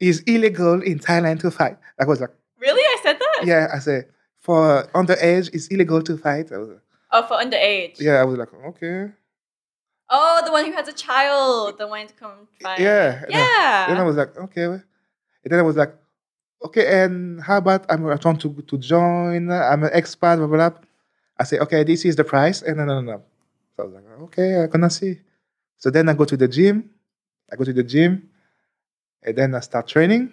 [0.00, 1.78] it's illegal in Thailand to fight.
[1.98, 2.30] I was like,
[2.60, 2.82] really?
[2.82, 3.46] I said that?
[3.46, 4.06] yeah, I said,
[4.40, 6.52] for underage, it's illegal to fight.
[6.52, 6.80] I was like,
[7.12, 8.00] Oh, for underage.
[8.00, 9.10] yeah, I was like, okay.
[10.08, 12.78] Oh, the one who has a child, the one to come fight.
[12.80, 13.24] Yeah.
[13.28, 13.86] Yeah.
[13.88, 14.64] Then I was like, okay.
[14.64, 14.82] And
[15.44, 15.94] then I was like,
[16.64, 19.50] okay, and how about I'm want to to join?
[19.50, 20.78] I'm an expat, blah, blah, blah.
[21.38, 22.62] I say, okay, this is the price.
[22.62, 23.22] And no, no, no.
[23.76, 25.20] So I was like, okay, I'm gonna see.
[25.78, 26.90] So then I go to the gym.
[27.50, 28.28] I go to the gym,
[29.22, 30.32] and then I start training.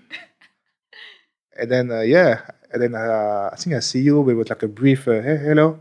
[1.60, 4.22] and then uh, yeah, and then uh, I think I see you.
[4.22, 5.80] We was like a brief, uh, hey, hello.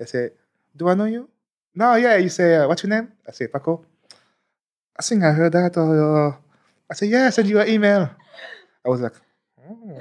[0.00, 0.30] I say,
[0.76, 1.28] do I know you?
[1.74, 2.16] No, yeah.
[2.16, 3.12] You say, uh, what's your name?
[3.26, 3.84] I say, Paco.
[4.98, 5.76] I think I heard that.
[5.76, 6.36] Or, uh,
[6.90, 8.10] I said, yeah, I sent you an email.
[8.84, 9.14] I was like,
[9.66, 9.98] oh,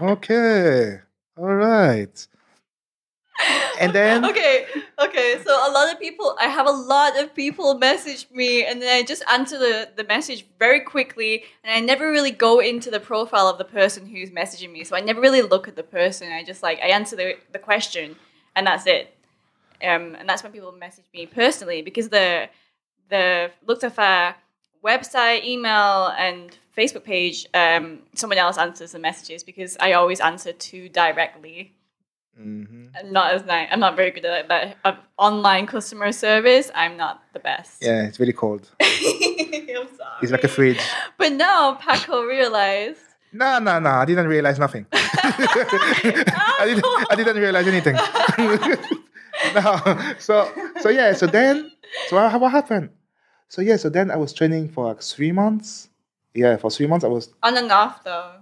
[0.12, 1.00] okay,
[1.36, 2.26] all right.
[3.80, 4.66] And then, okay,
[4.98, 5.40] okay.
[5.44, 8.96] So a lot of people, I have a lot of people message me, and then
[8.96, 13.00] I just answer the, the message very quickly, and I never really go into the
[13.00, 14.84] profile of the person who's messaging me.
[14.84, 16.32] So I never really look at the person.
[16.32, 18.16] I just like I answer the, the question,
[18.56, 19.14] and that's it.
[19.82, 22.48] Um, and that's when people message me personally because the
[23.10, 24.34] the Luktafa
[24.84, 30.52] website, email, and Facebook page, um, someone else answers the messages because I always answer
[30.52, 31.74] too directly.
[32.40, 32.90] Mhm.
[32.98, 33.68] I'm not as nice.
[33.70, 34.76] I'm not very good at that.
[34.84, 37.82] Of online customer service, I'm not the best.
[37.82, 38.68] yeah, it's really cold.
[38.80, 40.20] I'm sorry.
[40.22, 40.80] It's like a fridge.
[41.18, 43.00] But now Paco realized.
[43.32, 43.90] No, no, no.
[43.90, 44.86] I didn't realize nothing.
[44.92, 46.84] I didn't.
[47.10, 47.94] I didn't realize anything.
[49.54, 50.14] no.
[50.18, 51.12] So so yeah.
[51.14, 51.70] So then
[52.08, 52.90] so what, what happened?
[53.48, 53.76] So yeah.
[53.76, 55.88] So then I was training for like three months.
[56.34, 58.32] Yeah, for three months I was On and off though.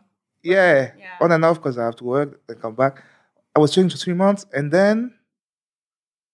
[0.42, 1.16] yeah, Yeah.
[1.20, 3.02] on and off because I have to work and come back.
[3.54, 5.14] I was training for three months, and then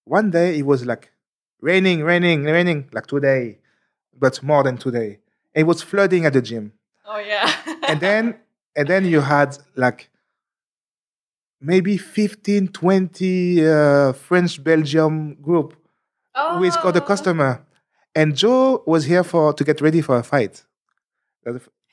[0.04, 1.10] one day it was like
[1.60, 3.58] raining, raining, raining, like today,
[4.16, 5.18] but more than today.
[5.54, 6.72] It was flooding at the gym,
[7.08, 7.50] Oh yeah.
[7.88, 8.38] and then
[8.76, 10.10] and then you had like
[11.60, 15.74] maybe 15, 20 uh, French Belgium group
[16.34, 16.58] oh.
[16.58, 17.64] who is called the customer,
[18.14, 20.64] and Joe was here for to get ready for a fight.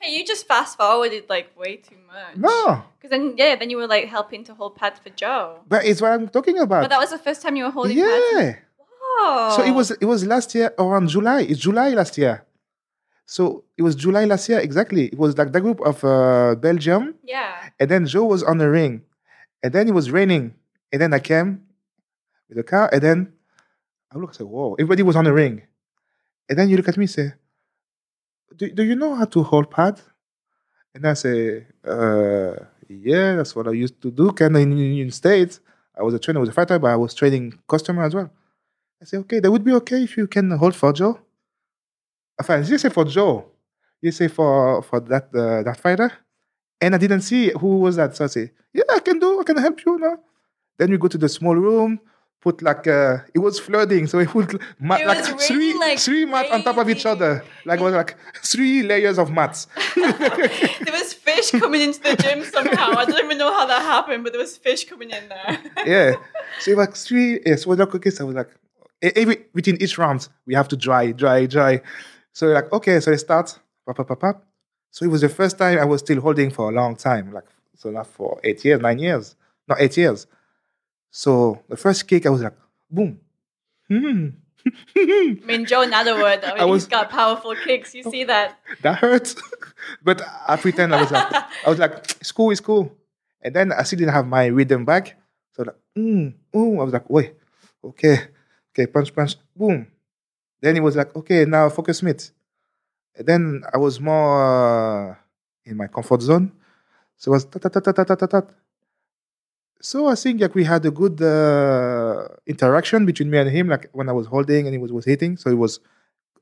[0.00, 2.36] the f- Hey, you just fast forwarded like way too much.
[2.36, 5.60] No, Because then yeah, then you were like helping to hold pads for Joe.
[5.68, 6.82] but it's what I'm talking about.
[6.82, 8.24] But that was the first time you were holding pads.
[8.32, 8.56] yeah.
[9.18, 9.54] Oh.
[9.56, 11.42] So it was it was last year around July.
[11.42, 12.44] It's July last year.
[13.24, 15.06] So it was July last year exactly.
[15.06, 17.54] It was like the group of uh, Belgium, Yeah.
[17.80, 19.02] and then Joe was on the ring,
[19.62, 20.54] and then it was raining,
[20.92, 21.62] and then I came
[22.48, 23.32] with the car, and then
[24.12, 25.62] I look, I said, "Whoa!" Everybody was on the ring,
[26.48, 27.32] and then you look at me, and say,
[28.56, 30.00] "Do, do you know how to hold pad?"
[30.94, 32.54] And I say, uh,
[32.88, 35.60] "Yeah, that's what I used to do." Kind of in the United States,
[35.98, 38.30] I was a trainer, I was a fighter, but I was training customer as well.
[39.02, 41.18] I say, "Okay, that would be okay if you can hold for Joe."
[42.40, 43.46] Enfin, you say for Joe.
[44.02, 46.12] You say for for that uh, that fighter.
[46.80, 48.14] And I didn't see who was that.
[48.16, 49.40] So I say, yeah, I can do.
[49.40, 50.18] I can help you now.
[50.78, 52.00] Then we go to the small room.
[52.40, 56.24] Put like uh, it was flooding, so we put mat, It like three like, three
[56.24, 59.66] mats on top of each other, like it was like three layers of mats.
[59.96, 62.92] there was fish coming into the gym somehow.
[62.92, 65.58] I don't even know how that happened, but there was fish coming in there.
[65.86, 66.12] yeah.
[66.60, 67.40] So it was like three.
[67.44, 68.50] Yeah, so like okay, so I was like,
[69.02, 71.80] every within each round we have to dry, dry, dry.
[72.32, 73.58] So like okay, so they start.
[73.86, 74.44] Pop, pop, pop, pop.
[74.90, 77.44] So it was the first time I was still holding for a long time, like
[77.76, 79.36] so not for eight years, nine years,
[79.68, 80.26] not eight years.
[81.16, 82.52] So the first cake, I was like,
[82.90, 83.18] boom.
[83.88, 84.36] Hmm.
[84.94, 87.94] I mean, Joe another I mean, I was, he's got powerful kicks.
[87.94, 88.60] You see that?
[88.82, 89.34] That hurts.
[90.04, 92.92] but I pretend I was like, I was like, it's cool, it's cool.
[93.40, 95.16] And then I still didn't have my rhythm back.
[95.52, 96.80] So like, mm, ooh.
[96.80, 97.32] I was like, wait,
[97.82, 98.28] okay,
[98.72, 99.86] okay, punch, punch, boom.
[100.60, 102.28] Then he was like, okay, now focus mid.
[103.16, 105.14] And then I was more uh,
[105.64, 106.52] in my comfort zone.
[107.16, 108.50] So it was tat, tat, tat, tat, tat, tat, tat.
[109.80, 113.88] So I think like we had a good uh, interaction between me and him, like
[113.92, 115.36] when I was holding and he was, was hitting.
[115.36, 115.80] So he was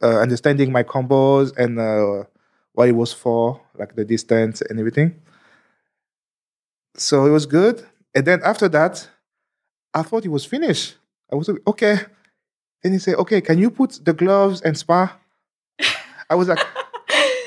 [0.03, 2.25] uh, understanding my combos and uh,
[2.73, 5.20] what it was for, like the distance and everything.
[6.97, 7.85] So it was good.
[8.14, 9.09] And then after that,
[9.94, 10.97] I thought it was finished.
[11.33, 11.99] I was like, okay.
[12.83, 15.12] Then he said, okay, can you put the gloves and spar?
[16.31, 16.59] I was like,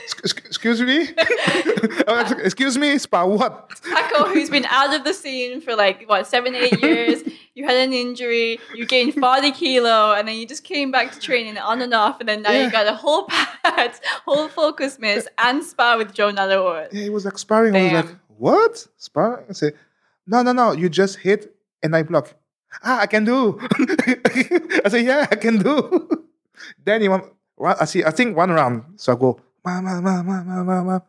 [0.03, 1.09] "Exc- exc- excuse me?
[2.07, 3.69] I was like, excuse me, spar what?
[3.83, 7.23] Paco, who's been out of the scene for like what seven, eight years.
[7.55, 8.59] You had an injury.
[8.75, 12.19] You gained forty kilo, and then you just came back to training on and off,
[12.19, 12.65] and then now Yeah.
[12.65, 13.25] you got a whole
[13.63, 13.93] pad,
[14.25, 16.89] whole focus miss, and spar with Joe Nattawut.
[16.93, 17.75] Yeah, he was like sparring.
[17.75, 18.87] I was like, what?
[18.97, 19.45] Sparring?
[19.49, 19.71] I say,
[20.27, 20.71] no, no, no.
[20.73, 22.33] You just hit and I block.
[22.83, 23.57] Ah, I can do.
[24.85, 26.09] I say, yeah, I can do.
[26.85, 27.23] then he went,
[27.63, 28.83] I see, I think one round.
[28.97, 30.99] So I go, ma, ma, ma, ma, ma, ma, ma.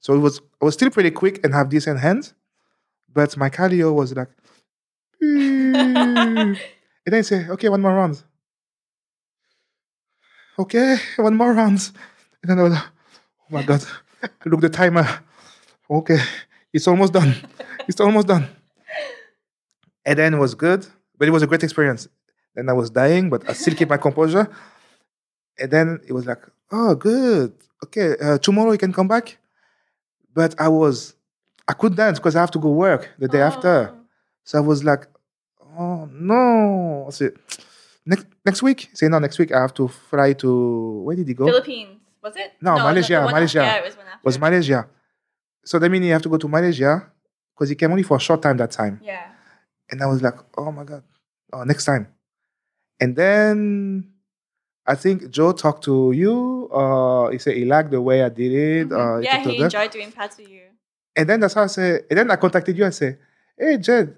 [0.00, 2.34] So it was, I was still pretty quick and have decent hands,
[3.12, 4.28] but my cardio was like,
[5.20, 6.56] and
[7.06, 8.22] then he say, okay, one more round.
[10.58, 11.90] Okay, one more round.
[12.42, 13.84] And then I was like, oh my God.
[14.44, 15.06] Look the timer.
[15.90, 16.18] Okay,
[16.72, 17.34] it's almost done.
[17.88, 18.48] It's almost done.
[20.04, 20.86] And then it was good,
[21.18, 22.08] but it was a great experience.
[22.54, 24.48] Then I was dying, but I still keep my composure.
[25.58, 27.52] And then it was like, oh, good.
[27.84, 29.38] Okay, uh, tomorrow you can come back.
[30.36, 31.16] But I was,
[31.66, 33.90] I could dance because I have to go work the day after.
[33.92, 33.98] Oh.
[34.44, 35.08] So I was like,
[35.78, 37.06] oh no.
[37.08, 37.32] I said,
[38.04, 38.90] next next week?
[38.92, 40.50] Say no, next week I have to fly to
[41.04, 41.46] where did he go?
[41.46, 42.52] Philippines was it?
[42.60, 43.62] No, the- Malaysia, Malaysia.
[43.64, 43.96] Yeah, it was.
[44.22, 44.86] Was Malaysia.
[45.64, 47.08] So that means you have to go to Malaysia
[47.54, 49.00] because he came only for a short time that time.
[49.02, 49.32] Yeah.
[49.90, 51.02] And I was like, oh my God.
[51.52, 52.08] Oh, next time.
[53.00, 53.56] And then
[54.86, 56.55] I think Joe talked to you.
[56.72, 58.88] Uh, he said he liked the way I did it.
[58.88, 59.16] Mhm.
[59.16, 60.62] Uh, yeah, he enjoyed doing pads with you.
[61.16, 63.18] And then that's how I said, and then I contacted you and said,
[63.58, 64.16] hey, Jed,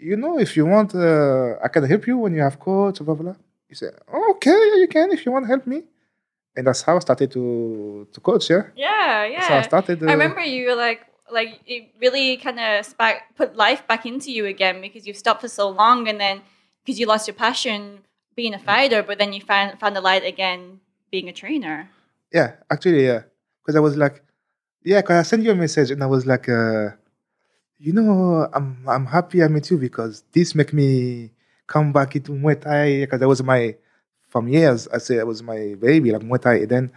[0.00, 3.14] you know, if you want, uh, I can help you when you have coach, blah,
[3.14, 3.36] blah, blah.
[3.68, 3.94] He said,
[4.30, 5.82] okay, yeah, you can if you want to help me.
[6.56, 8.62] And that's how I started to, to coach, yeah?
[8.74, 9.48] Yeah, yeah.
[9.48, 10.02] So I started.
[10.02, 14.06] Uh, I remember you were like, like it really kind of spark put life back
[14.06, 16.40] into you again because you've stopped for so long, and then
[16.82, 18.00] because you lost your passion
[18.34, 20.80] being a fighter, but then you found found the light again
[21.10, 21.90] being a trainer.
[22.32, 23.22] Yeah, actually, yeah.
[23.62, 24.22] Because I was like,
[24.82, 26.90] yeah, because I sent you a message and I was like, uh,
[27.78, 31.30] you know, I'm I'm happy I met you because this make me
[31.66, 33.76] come back into Muay Thai because that was my
[34.28, 34.88] from years.
[34.88, 36.54] I say it was my baby, like Muay Thai.
[36.54, 36.92] And then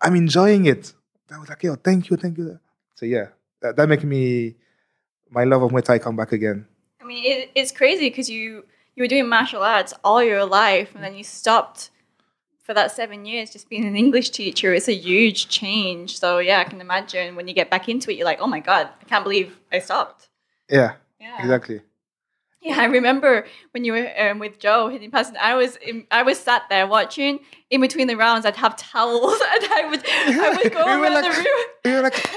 [0.00, 0.92] I'm enjoying it.
[1.30, 2.58] I was like, yo, thank you, thank you.
[2.94, 3.28] So yeah,
[3.60, 4.56] that, that make me
[5.30, 6.66] my love of Muay Thai come back again.
[7.00, 10.94] I mean, it, it's crazy because you you were doing martial arts all your life,
[10.94, 11.90] and then you stopped
[12.62, 14.72] for that seven years just being an English teacher.
[14.72, 16.18] It's a huge change.
[16.18, 18.60] So yeah, I can imagine when you get back into it, you're like, oh my
[18.60, 20.28] god, I can't believe I stopped.
[20.70, 21.38] Yeah, Yeah.
[21.40, 21.80] exactly.
[22.64, 26.06] Yeah, I remember when you were um, with Joe hitting past, and I was in,
[26.12, 27.40] I was sat there watching.
[27.70, 31.14] In between the rounds, I'd have towels, and I would I would go We around
[31.14, 32.34] like- the room, We were like,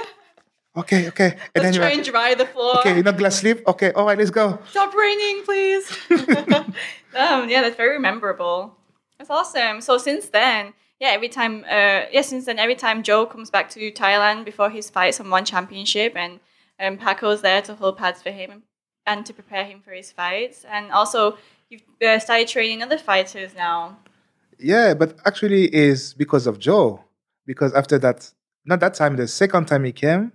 [0.77, 1.37] okay, okay.
[1.53, 2.79] And then just you try and like, dry the floor.
[2.79, 3.61] okay, you're not gonna sleep?
[3.67, 4.57] Okay, all right, let's go.
[4.71, 5.85] Stop raining, please.
[6.09, 8.75] um, yeah, that's very memorable.
[9.17, 9.81] That's awesome.
[9.81, 13.69] So since then, yeah, every time, uh, yeah, since then, every time Joe comes back
[13.71, 16.39] to Thailand before his fights on one championship, and
[16.79, 18.63] um, Paco's there to hold pads for him
[19.05, 21.37] and to prepare him for his fights, and also
[21.69, 23.97] you've uh, started training other fighters now.
[24.57, 27.01] Yeah, but actually is because of Joe.
[27.45, 28.31] Because after that,
[28.65, 30.31] not that time, the second time he came,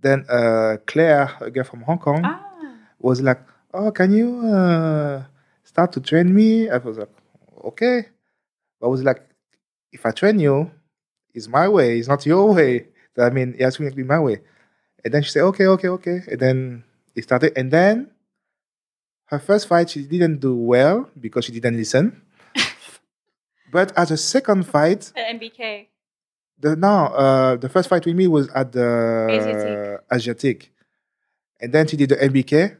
[0.00, 3.40] then uh, Claire, a girl from Hong Kong, Ah, was like,
[3.74, 5.24] "Oh, can you uh,
[5.64, 7.10] start to train me?" I was like,
[7.64, 8.06] "Okay."
[8.80, 9.22] But I was like,
[9.92, 10.70] "If I train you,
[11.34, 11.98] it's my way.
[11.98, 12.88] It's not your way.
[13.18, 14.40] I mean, it has to be my way.
[15.04, 16.20] And then she said, okay, okay, okay.
[16.30, 16.84] And then
[17.14, 17.52] it started.
[17.56, 18.10] And then
[19.26, 22.22] her first fight, she didn't do well because she didn't listen.
[23.72, 25.86] but at the second fight, At MBK.
[26.58, 30.00] the no, uh, the first fight with me was at the Asiatic.
[30.12, 30.72] Asiatic.
[31.60, 32.76] And then she did the MBK.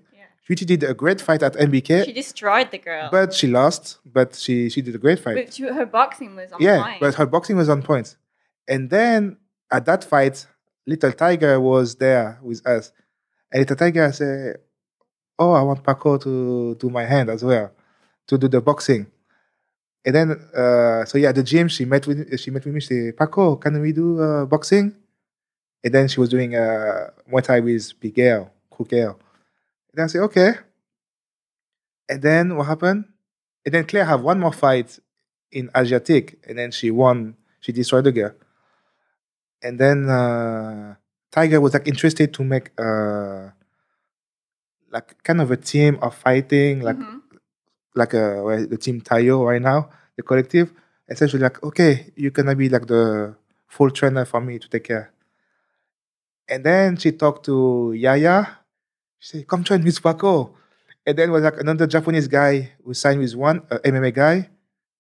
[0.56, 3.10] She did a great fight at MBK, She destroyed the girl.
[3.10, 3.98] but she lost.
[4.06, 5.36] But she, she did a great fight.
[5.36, 6.94] But she- her boxing was on yeah, point.
[6.94, 8.16] Yeah, but her boxing was on point.
[8.66, 9.36] And then
[9.70, 10.46] at that fight,
[10.86, 12.92] Little Tiger was there with us.
[13.52, 14.56] And Little Tiger said,
[15.38, 17.70] Oh, I want Paco to do my hand as well,
[18.26, 19.06] to do the boxing.
[20.04, 22.80] And then, uh, so yeah, at the gym, she met with she met with me.
[22.80, 24.94] She said, Paco, can we do uh, boxing?
[25.84, 29.10] And then she was doing uh, Muay Thai with Miguel, Krukel.
[29.10, 29.16] And
[29.94, 30.54] then I said, okay.
[32.08, 33.04] And then what happened?
[33.64, 34.98] And then Claire have one more fight
[35.52, 37.36] in Asiatic, and then she won.
[37.60, 38.32] She destroyed the girl.
[39.62, 40.94] And then uh,
[41.30, 43.50] Tiger was like interested to make uh,
[44.90, 47.20] like kind of a team of fighting, like Mhm.
[47.94, 50.72] like uh, well, the team Tayo right now, the collective.
[51.08, 53.34] Essentially, like okay, you're gonna be like the
[53.66, 55.12] full trainer for me to take care.
[56.48, 58.57] And then she talked to Yaya.
[59.18, 60.54] She said, "Come train with Paco."
[61.06, 64.48] And then was like another Japanese guy who signed with one uh, MMA guy.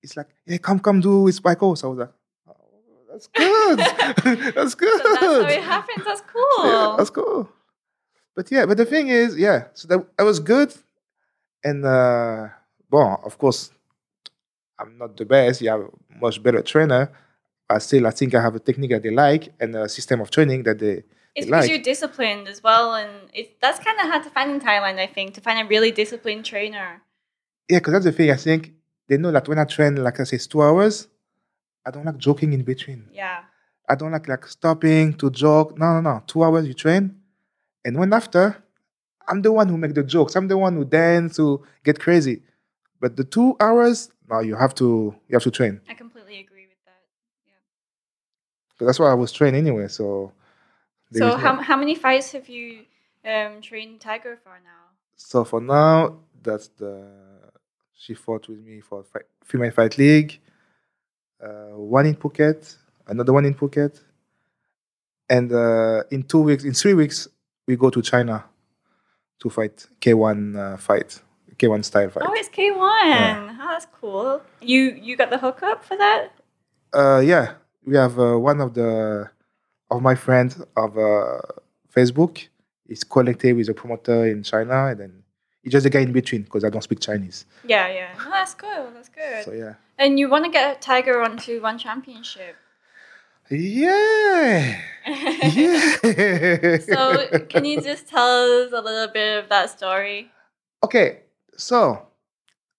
[0.02, 2.12] It's like, "Hey, come, come, do with Paco." So I was like,
[2.48, 2.54] oh,
[3.10, 3.78] "That's good.
[4.54, 6.04] that's good." So that's how it happens.
[6.04, 6.64] That's cool.
[6.64, 7.48] Yeah, that's cool.
[8.34, 10.72] But yeah, but the thing is, yeah, so that, that was good.
[11.64, 12.48] And uh
[12.90, 13.70] well, of course,
[14.78, 15.60] I'm not the best.
[15.60, 15.90] You have a
[16.20, 17.10] much better trainer.
[17.68, 20.30] I still I think I have a technique that they like and a system of
[20.30, 21.02] training that they
[21.38, 21.70] It's because like.
[21.70, 24.98] you're disciplined as well, and it, that's kind of hard to find in Thailand.
[24.98, 27.02] I think to find a really disciplined trainer.
[27.70, 28.30] Yeah, because that's the thing.
[28.32, 28.72] I think
[29.06, 31.06] they know that when I train, like I say, it's two hours,
[31.86, 33.08] I don't like joking in between.
[33.12, 33.42] Yeah,
[33.88, 35.78] I don't like like stopping to joke.
[35.78, 36.22] No, no, no.
[36.26, 37.14] Two hours you train,
[37.84, 38.56] and when after,
[39.28, 40.34] I'm the one who make the jokes.
[40.34, 42.42] I'm the one who dance, who get crazy.
[43.00, 45.80] But the two hours, no, you have to you have to train.
[45.88, 47.02] I completely agree with that.
[48.76, 49.86] But that's why I was trained anyway.
[49.86, 50.32] So,
[51.12, 52.84] So no- how how many fights have you
[53.24, 54.84] um, trained Tiger for now?
[55.16, 57.08] so for now, that's the
[57.94, 60.38] she fought with me for fight, female fight league.
[61.42, 64.00] Uh, one in Phuket, another one in Phuket,
[65.28, 67.28] and uh, in two weeks, in three weeks,
[67.66, 68.44] we go to China
[69.40, 71.20] to fight K1 uh, fight,
[71.56, 72.24] K1 style fight.
[72.26, 73.56] Oh, it's K one.
[73.60, 74.42] Oh, that's cool.
[74.60, 76.32] You you got the hookup for that?
[76.92, 77.54] Uh, yeah,
[77.84, 79.30] we have uh, one of the
[79.90, 81.38] of my friends of uh,
[81.94, 82.48] Facebook.
[82.88, 85.22] is connected with a promoter in China, and then
[85.62, 87.44] he's just a guy in between because I don't speak Chinese.
[87.66, 88.08] Yeah, yeah.
[88.18, 88.88] Oh, that's cool.
[88.94, 89.44] That's good.
[89.44, 92.56] So yeah, And you want to get Tiger onto one championship.
[93.50, 96.78] yeah, yeah.
[96.78, 100.30] so can you just tell us a little bit of that story?
[100.84, 101.20] okay,
[101.56, 102.06] so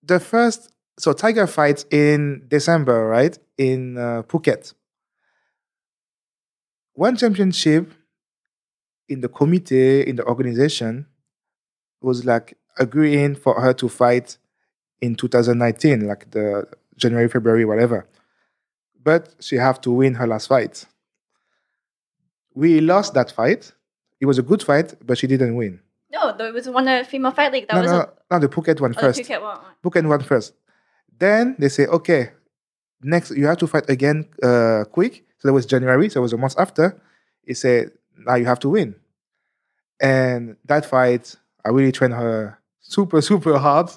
[0.04, 3.38] the first so Tiger fights in December, right?
[3.58, 4.74] In uh, Phuket.
[7.00, 7.94] One championship
[9.08, 11.06] in the committee, in the organization,
[12.02, 14.38] was like agreeing for her to fight
[15.00, 18.06] in 2019, like the January, February, whatever.
[19.02, 20.88] But she have to win her last fight.
[22.54, 23.72] We lost that fight.
[24.20, 25.80] It was a good fight, but she didn't win.
[26.12, 27.70] No, there was one uh, female fight league.
[27.70, 29.20] That no, was no, a, no, the Phuket one oh, first.
[29.20, 29.60] the Phuket one.
[29.82, 30.54] Phuket one first.
[31.18, 32.32] Then they say, okay,
[33.02, 35.24] next you have to fight again uh, quick.
[35.40, 37.00] So that was January, so it was a month after.
[37.46, 38.96] He said, now you have to win.
[40.02, 41.36] And that fight,
[41.66, 43.90] I really trained her super, super hard.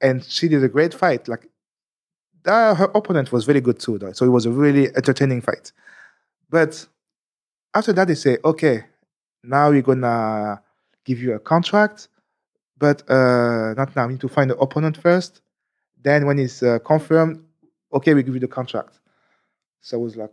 [0.00, 1.28] And she did a great fight.
[1.28, 1.48] Like
[2.44, 4.12] that, her opponent was very good too, though.
[4.12, 5.72] So it was a really entertaining fight.
[6.50, 6.86] But
[7.74, 8.84] after that, they say, okay,
[9.42, 10.62] now we're gonna
[11.04, 12.08] give you a contract,
[12.78, 14.06] but uh, not now.
[14.06, 15.40] We need to find the opponent first.
[16.02, 17.44] Then when it's uh, confirmed,
[17.92, 19.00] okay, we give you the contract.
[19.80, 20.32] So I was like,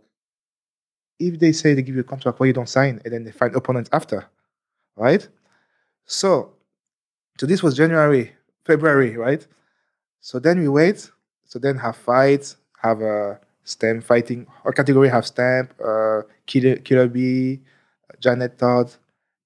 [1.18, 3.00] if they say they give you a contract, where you don't sign?
[3.04, 4.26] And then they find opponents after,
[4.96, 5.26] right?
[6.06, 6.52] So,
[7.38, 8.32] so this was January,
[8.64, 9.46] February, right?
[10.20, 11.10] So then we wait.
[11.44, 14.46] So then have fights, have a stamp fighting.
[14.64, 17.60] Our category have stamp, uh, Killer, Killer B,
[18.20, 18.92] Janet Todd.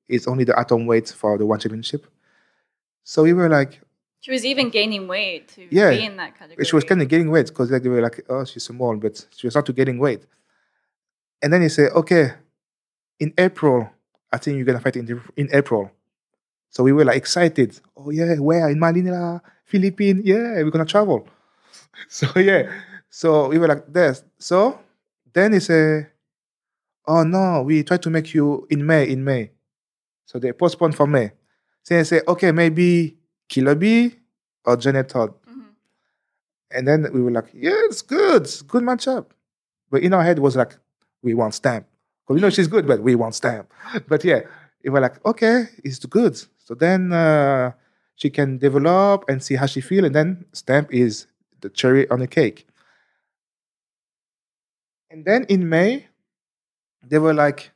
[0.08, 2.06] It's only the atom weight for the one championship.
[3.04, 3.80] So we were like,
[4.20, 5.90] She was even gaining weight to Yeah.
[5.90, 6.64] be in that category.
[6.64, 9.26] she was kind of getting weight because like, they were like, oh, she's small, but
[9.36, 10.24] she was not to getting weight.
[11.42, 12.32] And then he said, okay,
[13.20, 13.90] in April,
[14.32, 15.90] I think you're gonna fight in the, in April.
[16.70, 17.80] So we were like excited.
[17.96, 20.22] Oh yeah, where in Manila, Philippines?
[20.24, 21.28] Yeah, we're gonna travel.
[22.08, 22.70] So yeah,
[23.10, 24.24] so we were like this.
[24.38, 24.78] So
[25.34, 26.06] then they say,
[27.06, 29.50] "Oh no, we try to make you in May, in May."
[30.26, 31.32] So they postponed for May.
[31.84, 33.18] So they say, "Okay, maybe
[33.48, 34.16] Killer B
[34.64, 35.66] or Janet Todd." Mhm.
[36.70, 39.26] And then we were like, "Yeah, it's good, it's good matchup."
[39.90, 40.76] But in our head it was like,
[41.22, 41.86] "We want Stamp."
[42.22, 43.72] Because we know she's good, but we want Stamp.
[44.08, 44.40] But yeah,
[44.84, 47.72] we were like, "Okay, it's good." So then uh,
[48.16, 51.26] she can develop and see how she feel, and then Stamp is
[51.60, 52.66] the cherry on the cake.
[55.10, 56.06] And then in May,
[57.02, 57.70] they were like,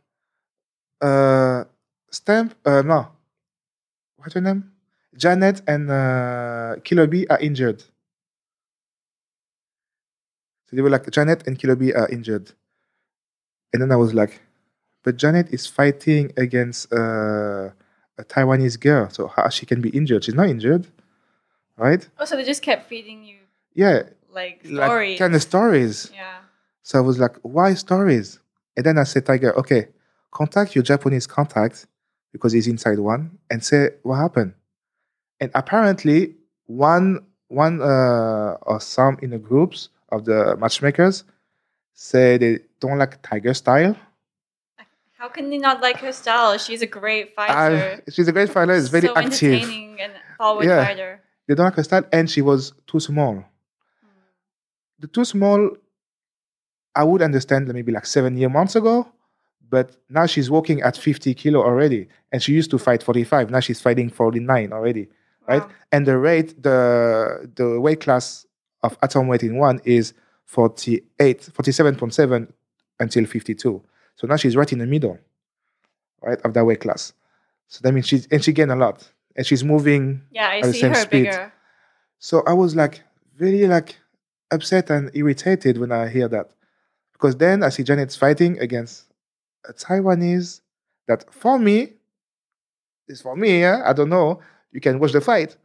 [1.00, 1.64] uh,
[2.10, 3.08] Stamp, uh, no,
[4.16, 4.70] what's her name?
[5.16, 6.76] Janet and uh,
[7.30, 7.80] are injured.
[10.66, 12.52] So they were like, Janet and B are injured.
[13.72, 14.40] And then I was like,
[15.02, 17.70] but Janet is fighting against uh,
[18.18, 20.24] a Taiwanese girl, so how she can be injured?
[20.24, 20.86] She's not injured,
[21.76, 22.06] right?
[22.18, 23.38] Oh, so they just kept feeding you
[23.74, 24.02] Yeah,
[24.32, 25.18] like like stories.
[25.18, 26.10] kind of stories.
[26.14, 26.38] yeah.
[26.82, 28.38] So I was like, why stories?
[28.76, 29.88] And then I said, Tiger, okay,
[30.30, 31.86] contact your Japanese contact
[32.32, 34.54] because he's inside one and say what happened.
[35.40, 36.34] And apparently,
[36.66, 41.24] one one uh, or some in the groups of the matchmakers
[41.94, 43.94] say they don't like Tiger style.
[45.20, 46.58] How can they not like her style?
[46.58, 48.02] She's a great I, fighter.
[48.14, 48.74] she's a great fighter.
[48.80, 49.52] It's very so active.
[49.54, 50.84] entertaining and forward Yeah.
[50.84, 51.12] fighter.
[51.46, 52.60] They don't like her style, and she was
[52.90, 53.34] too small.
[53.34, 54.08] Hmm.
[55.02, 55.60] the too small,
[57.00, 58.96] I would understand maybe like seven year months ago,
[59.74, 59.86] but
[60.18, 63.50] now she's walking at 50 kilo already, and she used to fight 45.
[63.50, 65.04] Now she's fighting 49 already,
[65.48, 65.62] right?
[65.92, 66.78] And the rate, the
[67.58, 68.44] the weight class
[68.82, 70.14] of atom weight in one is
[70.46, 72.48] 48, 47.7
[73.02, 73.82] until 52.
[74.16, 75.18] So now she's right in the middle,
[76.22, 77.12] right, of that weight class.
[77.68, 80.64] So that means she's and she gained a lot, and she's moving Yeah, I at
[80.64, 81.24] the same her speed.
[81.24, 81.52] bigger.
[82.18, 83.02] so I was like
[83.38, 83.96] really like
[84.50, 86.50] upset and irritated when I hear that.
[87.12, 89.04] Because then I see Janet's fighting against
[89.68, 90.60] a Taiwanese
[91.08, 91.94] that for me
[93.08, 93.82] is for me, yeah?
[93.86, 94.40] I don't know.
[94.72, 95.56] You can watch the fight.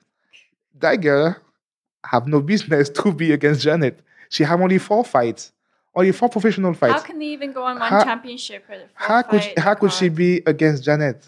[0.80, 1.36] That girl
[2.06, 4.00] have no business to be against Janet.
[4.30, 5.52] She have only four fights.
[5.98, 6.94] Only four professional fights.
[6.94, 8.64] How can they even go on one How- championship?
[8.70, 11.20] Or the How could fight how could she be against Janet?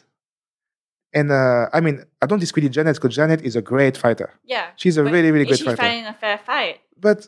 [1.11, 4.29] And uh, I mean, I don't discredit Janet because Janet is a great fighter.
[4.45, 5.77] Yeah, She's a really, really is great she fighter.
[5.77, 6.81] fighting a fair fight?
[6.95, 7.27] But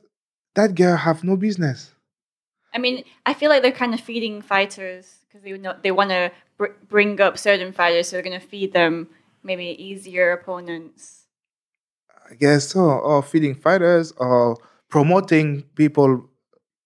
[0.54, 1.96] that girl have no business.
[2.76, 6.12] I mean, I feel like they're kind of feeding fighters because they know they want
[6.12, 9.08] to br- bring up certain fighters, so they're going to feed them
[9.44, 11.26] maybe easier opponents.
[12.30, 12.82] I guess so.
[12.82, 14.58] Or feeding fighters or
[14.90, 16.30] promoting people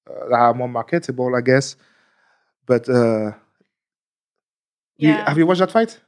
[0.07, 1.75] that are more marketable, I guess.
[2.65, 3.31] But uh,
[4.97, 5.99] you- have you watched that fight?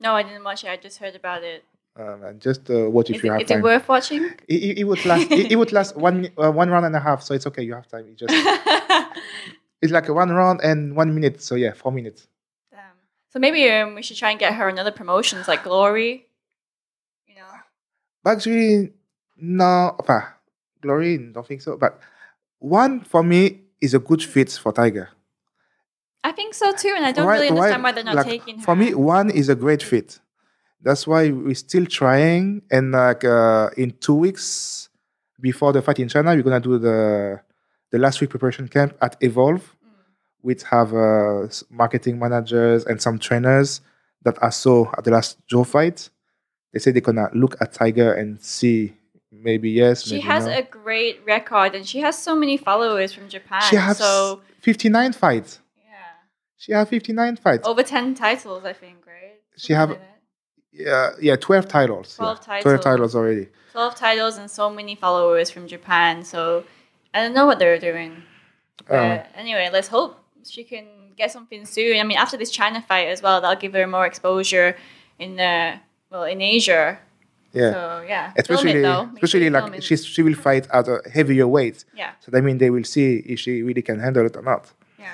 [0.00, 0.68] No, I didn't watch it.
[0.70, 1.64] I just heard about it.
[1.98, 4.22] Uh, man, just uh, watch if Is you it, have is it worth watching?
[4.46, 5.28] It, it, it would last.
[5.32, 7.62] it, it would last one uh, one round and a half, so it's okay.
[7.64, 8.06] You have time.
[8.06, 8.32] It just
[9.82, 11.42] it's like a one round and one minute.
[11.42, 12.28] So yeah, four minutes.
[12.70, 12.80] Damn.
[13.30, 16.26] So maybe um, we should try and get her another promotions like Glory.
[17.26, 17.50] You know.
[18.22, 18.92] But actually,
[19.36, 19.96] no.
[19.98, 20.22] enfin,
[20.80, 21.76] Glory, don't think so.
[21.76, 21.98] But
[22.58, 25.08] one for me is a good fit for Tiger.
[26.24, 28.26] I think so too, and I don't Why- really understand why- why they're not like,
[28.26, 28.64] taking her.
[28.64, 30.20] For me, one is a great fit.
[30.82, 32.62] That's why we're still trying.
[32.70, 34.88] And like uh, in two weeks
[35.40, 37.40] before the fight in China, we're gonna do the
[37.90, 39.90] the last week preparation camp at Evolve, Mm.
[40.42, 43.80] which have uh, marketing managers and some trainers
[44.24, 46.10] that I saw at the last Joe fight.
[46.72, 48.94] They say they're gonna look at Tiger and see
[49.32, 50.58] maybe yes, she maybe has no.
[50.58, 53.62] a great record, and she has so many followers from Japan.
[53.68, 55.60] she has so 59 fights.
[55.76, 55.92] yeah,
[56.56, 57.66] She has 59 fights.
[57.66, 59.06] over ten titles, I think.
[59.06, 59.40] Right?
[59.56, 60.00] She have- like.
[60.70, 62.14] Yeah, yeah, 12 titles.
[62.16, 62.44] 12 yeah.
[62.44, 62.84] 12 titles.
[62.84, 63.48] titles already.
[63.72, 66.22] 12 titles and so many followers from Japan.
[66.22, 66.62] So
[67.12, 68.22] I don't know what they're doing.
[68.86, 71.98] But Um, anyway, let's hope she can get something soon.
[71.98, 74.76] I mean, after this China fight as well, that'll give her more exposure
[75.18, 75.78] in uh,
[76.10, 76.98] well in Asia.
[77.52, 77.72] Yeah.
[77.72, 79.10] So yeah, Film especially it, though.
[79.14, 79.84] Especially film like it.
[79.84, 81.84] she's she will fight at a heavier weight.
[81.96, 82.12] yeah.
[82.20, 84.70] So that means they will see if she really can handle it or not.
[84.98, 85.12] Yeah.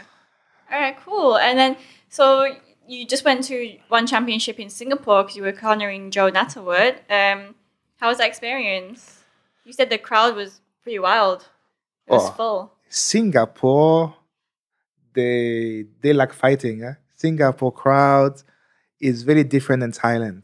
[0.72, 1.36] All right, cool.
[1.36, 1.76] And then,
[2.08, 2.46] so
[2.88, 6.96] you just went to one championship in Singapore because you were cornering Joe Nattawut.
[7.10, 7.54] Um,
[8.00, 9.20] how was that experience?
[9.64, 11.42] You said the crowd was pretty wild.
[12.06, 12.32] It was Oh.
[12.32, 12.72] full.
[12.90, 14.14] Singapore,
[15.14, 16.82] they they like fighting.
[16.82, 16.94] Eh?
[17.16, 18.42] Singapore crowd
[19.00, 20.42] is very different than Thailand.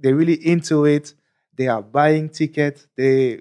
[0.00, 1.14] They're really into it.
[1.56, 2.86] They are buying tickets.
[2.96, 3.40] They.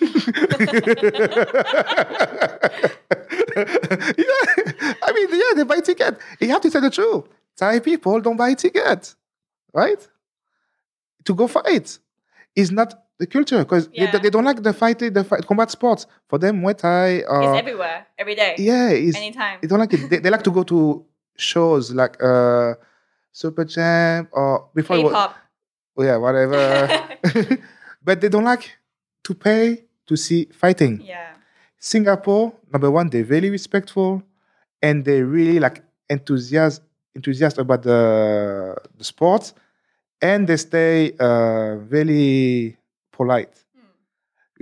[0.00, 0.06] yeah,
[5.02, 6.18] I mean, yeah, they buy ticket.
[6.40, 7.24] You have to tell the truth.
[7.56, 9.14] Thai people don't buy ticket,
[9.72, 10.08] right?
[11.24, 11.98] To go fight.
[12.56, 14.10] It's not the culture because Yeah.
[14.10, 16.06] they, they don't like the fighting, the fight, combat sports.
[16.28, 17.22] For them, Muay Thai.
[17.22, 19.58] Uh, it's everywhere, every day, yeah, it's, anytime.
[19.60, 20.08] they don't like it.
[20.10, 21.04] They, they like to go to
[21.36, 22.74] shows like uh,
[23.32, 24.96] Super Champ or before.
[24.96, 25.36] it K-pop.
[25.96, 27.06] oh, yeah, whatever.
[28.04, 28.70] but they don't like
[29.24, 31.00] to pay to see fighting.
[31.00, 31.34] yeah.
[31.78, 34.22] Singapore, number one, they're very respectful
[34.80, 39.52] and they really like enthusiastic enthusiast about the the sport
[40.22, 42.76] and they stay uh, very
[43.12, 43.64] polite.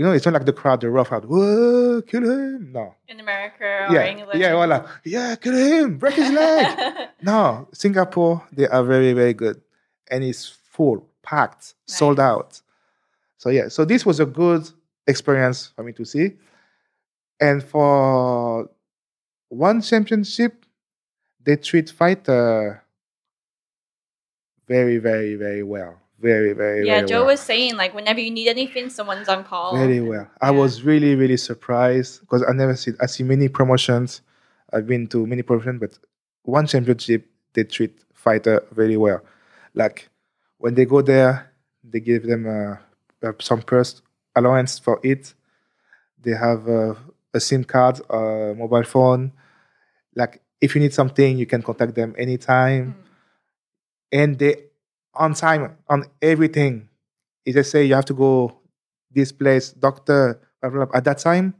[0.01, 2.73] You know, it's not like the crowd, the rough crowd, whoa, kill him.
[2.73, 2.95] No.
[3.07, 4.41] In America or yeah, England.
[4.41, 4.87] yeah.
[5.05, 7.09] Yeah, kill him, break his leg.
[7.23, 9.61] no, Singapore, they are very, very good.
[10.11, 12.63] And it's full, packed, sold out.
[13.37, 14.71] So, yeah, so this was a good
[15.07, 16.31] experience for me to see.
[17.39, 18.71] And for
[19.51, 20.65] one championship,
[21.45, 22.83] they treat fighter
[24.67, 26.01] very, very, very well.
[26.21, 27.27] Very, very, yeah, very Joe well.
[27.29, 29.75] was saying like whenever you need anything, someone's on call.
[29.75, 30.29] Very well.
[30.41, 34.21] I was really, really surprised because I never see I see many promotions.
[34.73, 35.99] I've been to many promotions, but
[36.43, 39.23] one championship they treat fighter very well.
[39.75, 40.09] Like
[40.59, 41.53] when they go there,
[41.83, 42.77] they give them uh,
[43.27, 44.03] uh, some purse
[44.37, 45.33] allowance for it.
[46.23, 46.95] They have uh,
[47.33, 49.33] a SIM card, a mobile phone.
[50.15, 53.05] Like if you need something, you can contact them anytime Mm.
[54.13, 54.70] and they
[55.15, 56.89] on time on everything.
[57.45, 58.59] It just say you have to go
[59.11, 60.97] this place, doctor, blah, blah, blah.
[60.97, 61.55] at that time.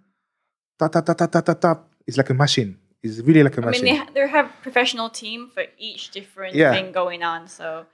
[0.79, 1.89] Tap, tap, tap, tap, tap, tap, tap.
[2.07, 2.79] It's like a machine.
[3.03, 3.85] It's really like a I mean, machine.
[3.87, 6.73] they, ha- they have professional team for each different Yeah.
[6.73, 7.87] thing going on, so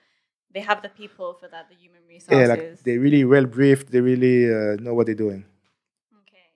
[0.53, 2.41] they have the people for that, the human resources.
[2.41, 3.91] yeah, like they really well briefed.
[3.93, 5.45] They really uh, know what they're doing.
[6.23, 6.47] Okay.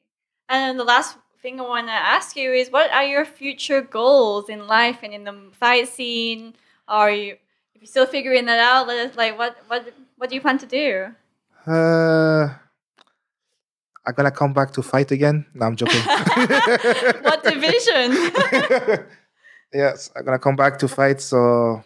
[0.48, 4.48] And the last thing I want to ask you is what are your future goals
[4.48, 6.54] in life and in the fight scene?
[6.88, 7.36] Are you
[7.80, 10.58] if you're still figuring that out, let us like what what what do you plan
[10.58, 11.06] to do?
[11.66, 12.48] Uh,
[14.06, 15.46] I'm gonna come back to fight again.
[15.54, 16.00] No, I'm joking.
[17.22, 18.12] what division?
[19.72, 21.20] yes, I'm gonna come back to fight.
[21.20, 21.82] So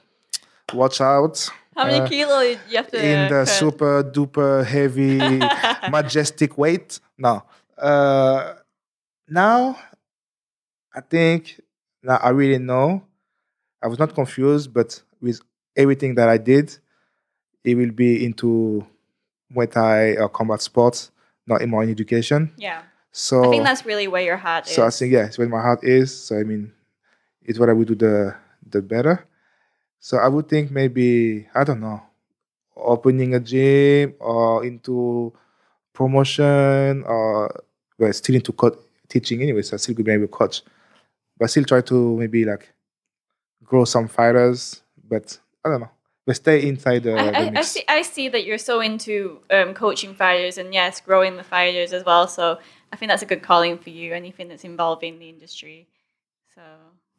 [0.73, 1.49] watch out.
[1.77, 3.49] How many Uh, kilo you have to in the cut?
[3.49, 5.19] super duper heavy
[5.91, 7.01] majestic weight.
[7.19, 7.43] No.
[7.77, 8.55] Uh,
[9.29, 9.77] now,
[10.95, 11.61] I think
[12.03, 13.03] now I really know.
[13.83, 15.41] I was not confused, but with
[15.77, 16.77] everything that I did,
[17.65, 18.87] it will be into
[19.55, 21.11] Muay Thai or combat sports,
[21.47, 22.53] not in my education.
[22.57, 22.83] Yeah.
[23.13, 24.75] So I think that's really where your heart is.
[24.75, 26.13] so I think yeah, it's where my heart is.
[26.27, 26.73] So I mean,
[27.43, 28.35] it's what I would do the
[28.69, 29.27] the better.
[30.01, 32.03] So I would think maybe I don't know,
[32.77, 35.33] opening a gym or into
[35.93, 37.65] promotion or
[37.99, 39.63] well, still into co- teaching anyway.
[39.63, 40.63] So I still could maybe coach,
[41.39, 42.73] but still try to maybe like
[43.63, 44.83] grow some fighters.
[45.09, 45.91] But I don't know.
[46.27, 47.85] But stay inside the, I, the I, I see.
[47.87, 52.05] I see that you're so into um, coaching fighters and yes, growing the fighters as
[52.05, 52.27] well.
[52.29, 52.59] So
[52.93, 54.15] I think that's a good calling for you.
[54.15, 55.87] Anything that's involving the industry.
[56.55, 56.63] So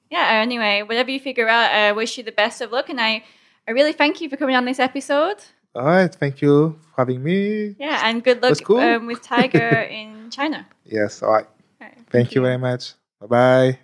[0.09, 0.29] yeah.
[0.41, 3.23] Anyway, whatever you figure out, I wish you the best of luck, and I,
[3.67, 5.37] I really thank you for coming on this episode.
[5.75, 6.13] All right.
[6.13, 7.75] Thank you for having me.
[7.77, 8.79] Yeah, and good luck cool.
[8.79, 10.65] um, with Tiger in China.
[10.85, 11.21] Yes.
[11.21, 11.45] All right.
[11.81, 12.93] All right, Thank you very much.
[13.19, 13.79] Bye bye.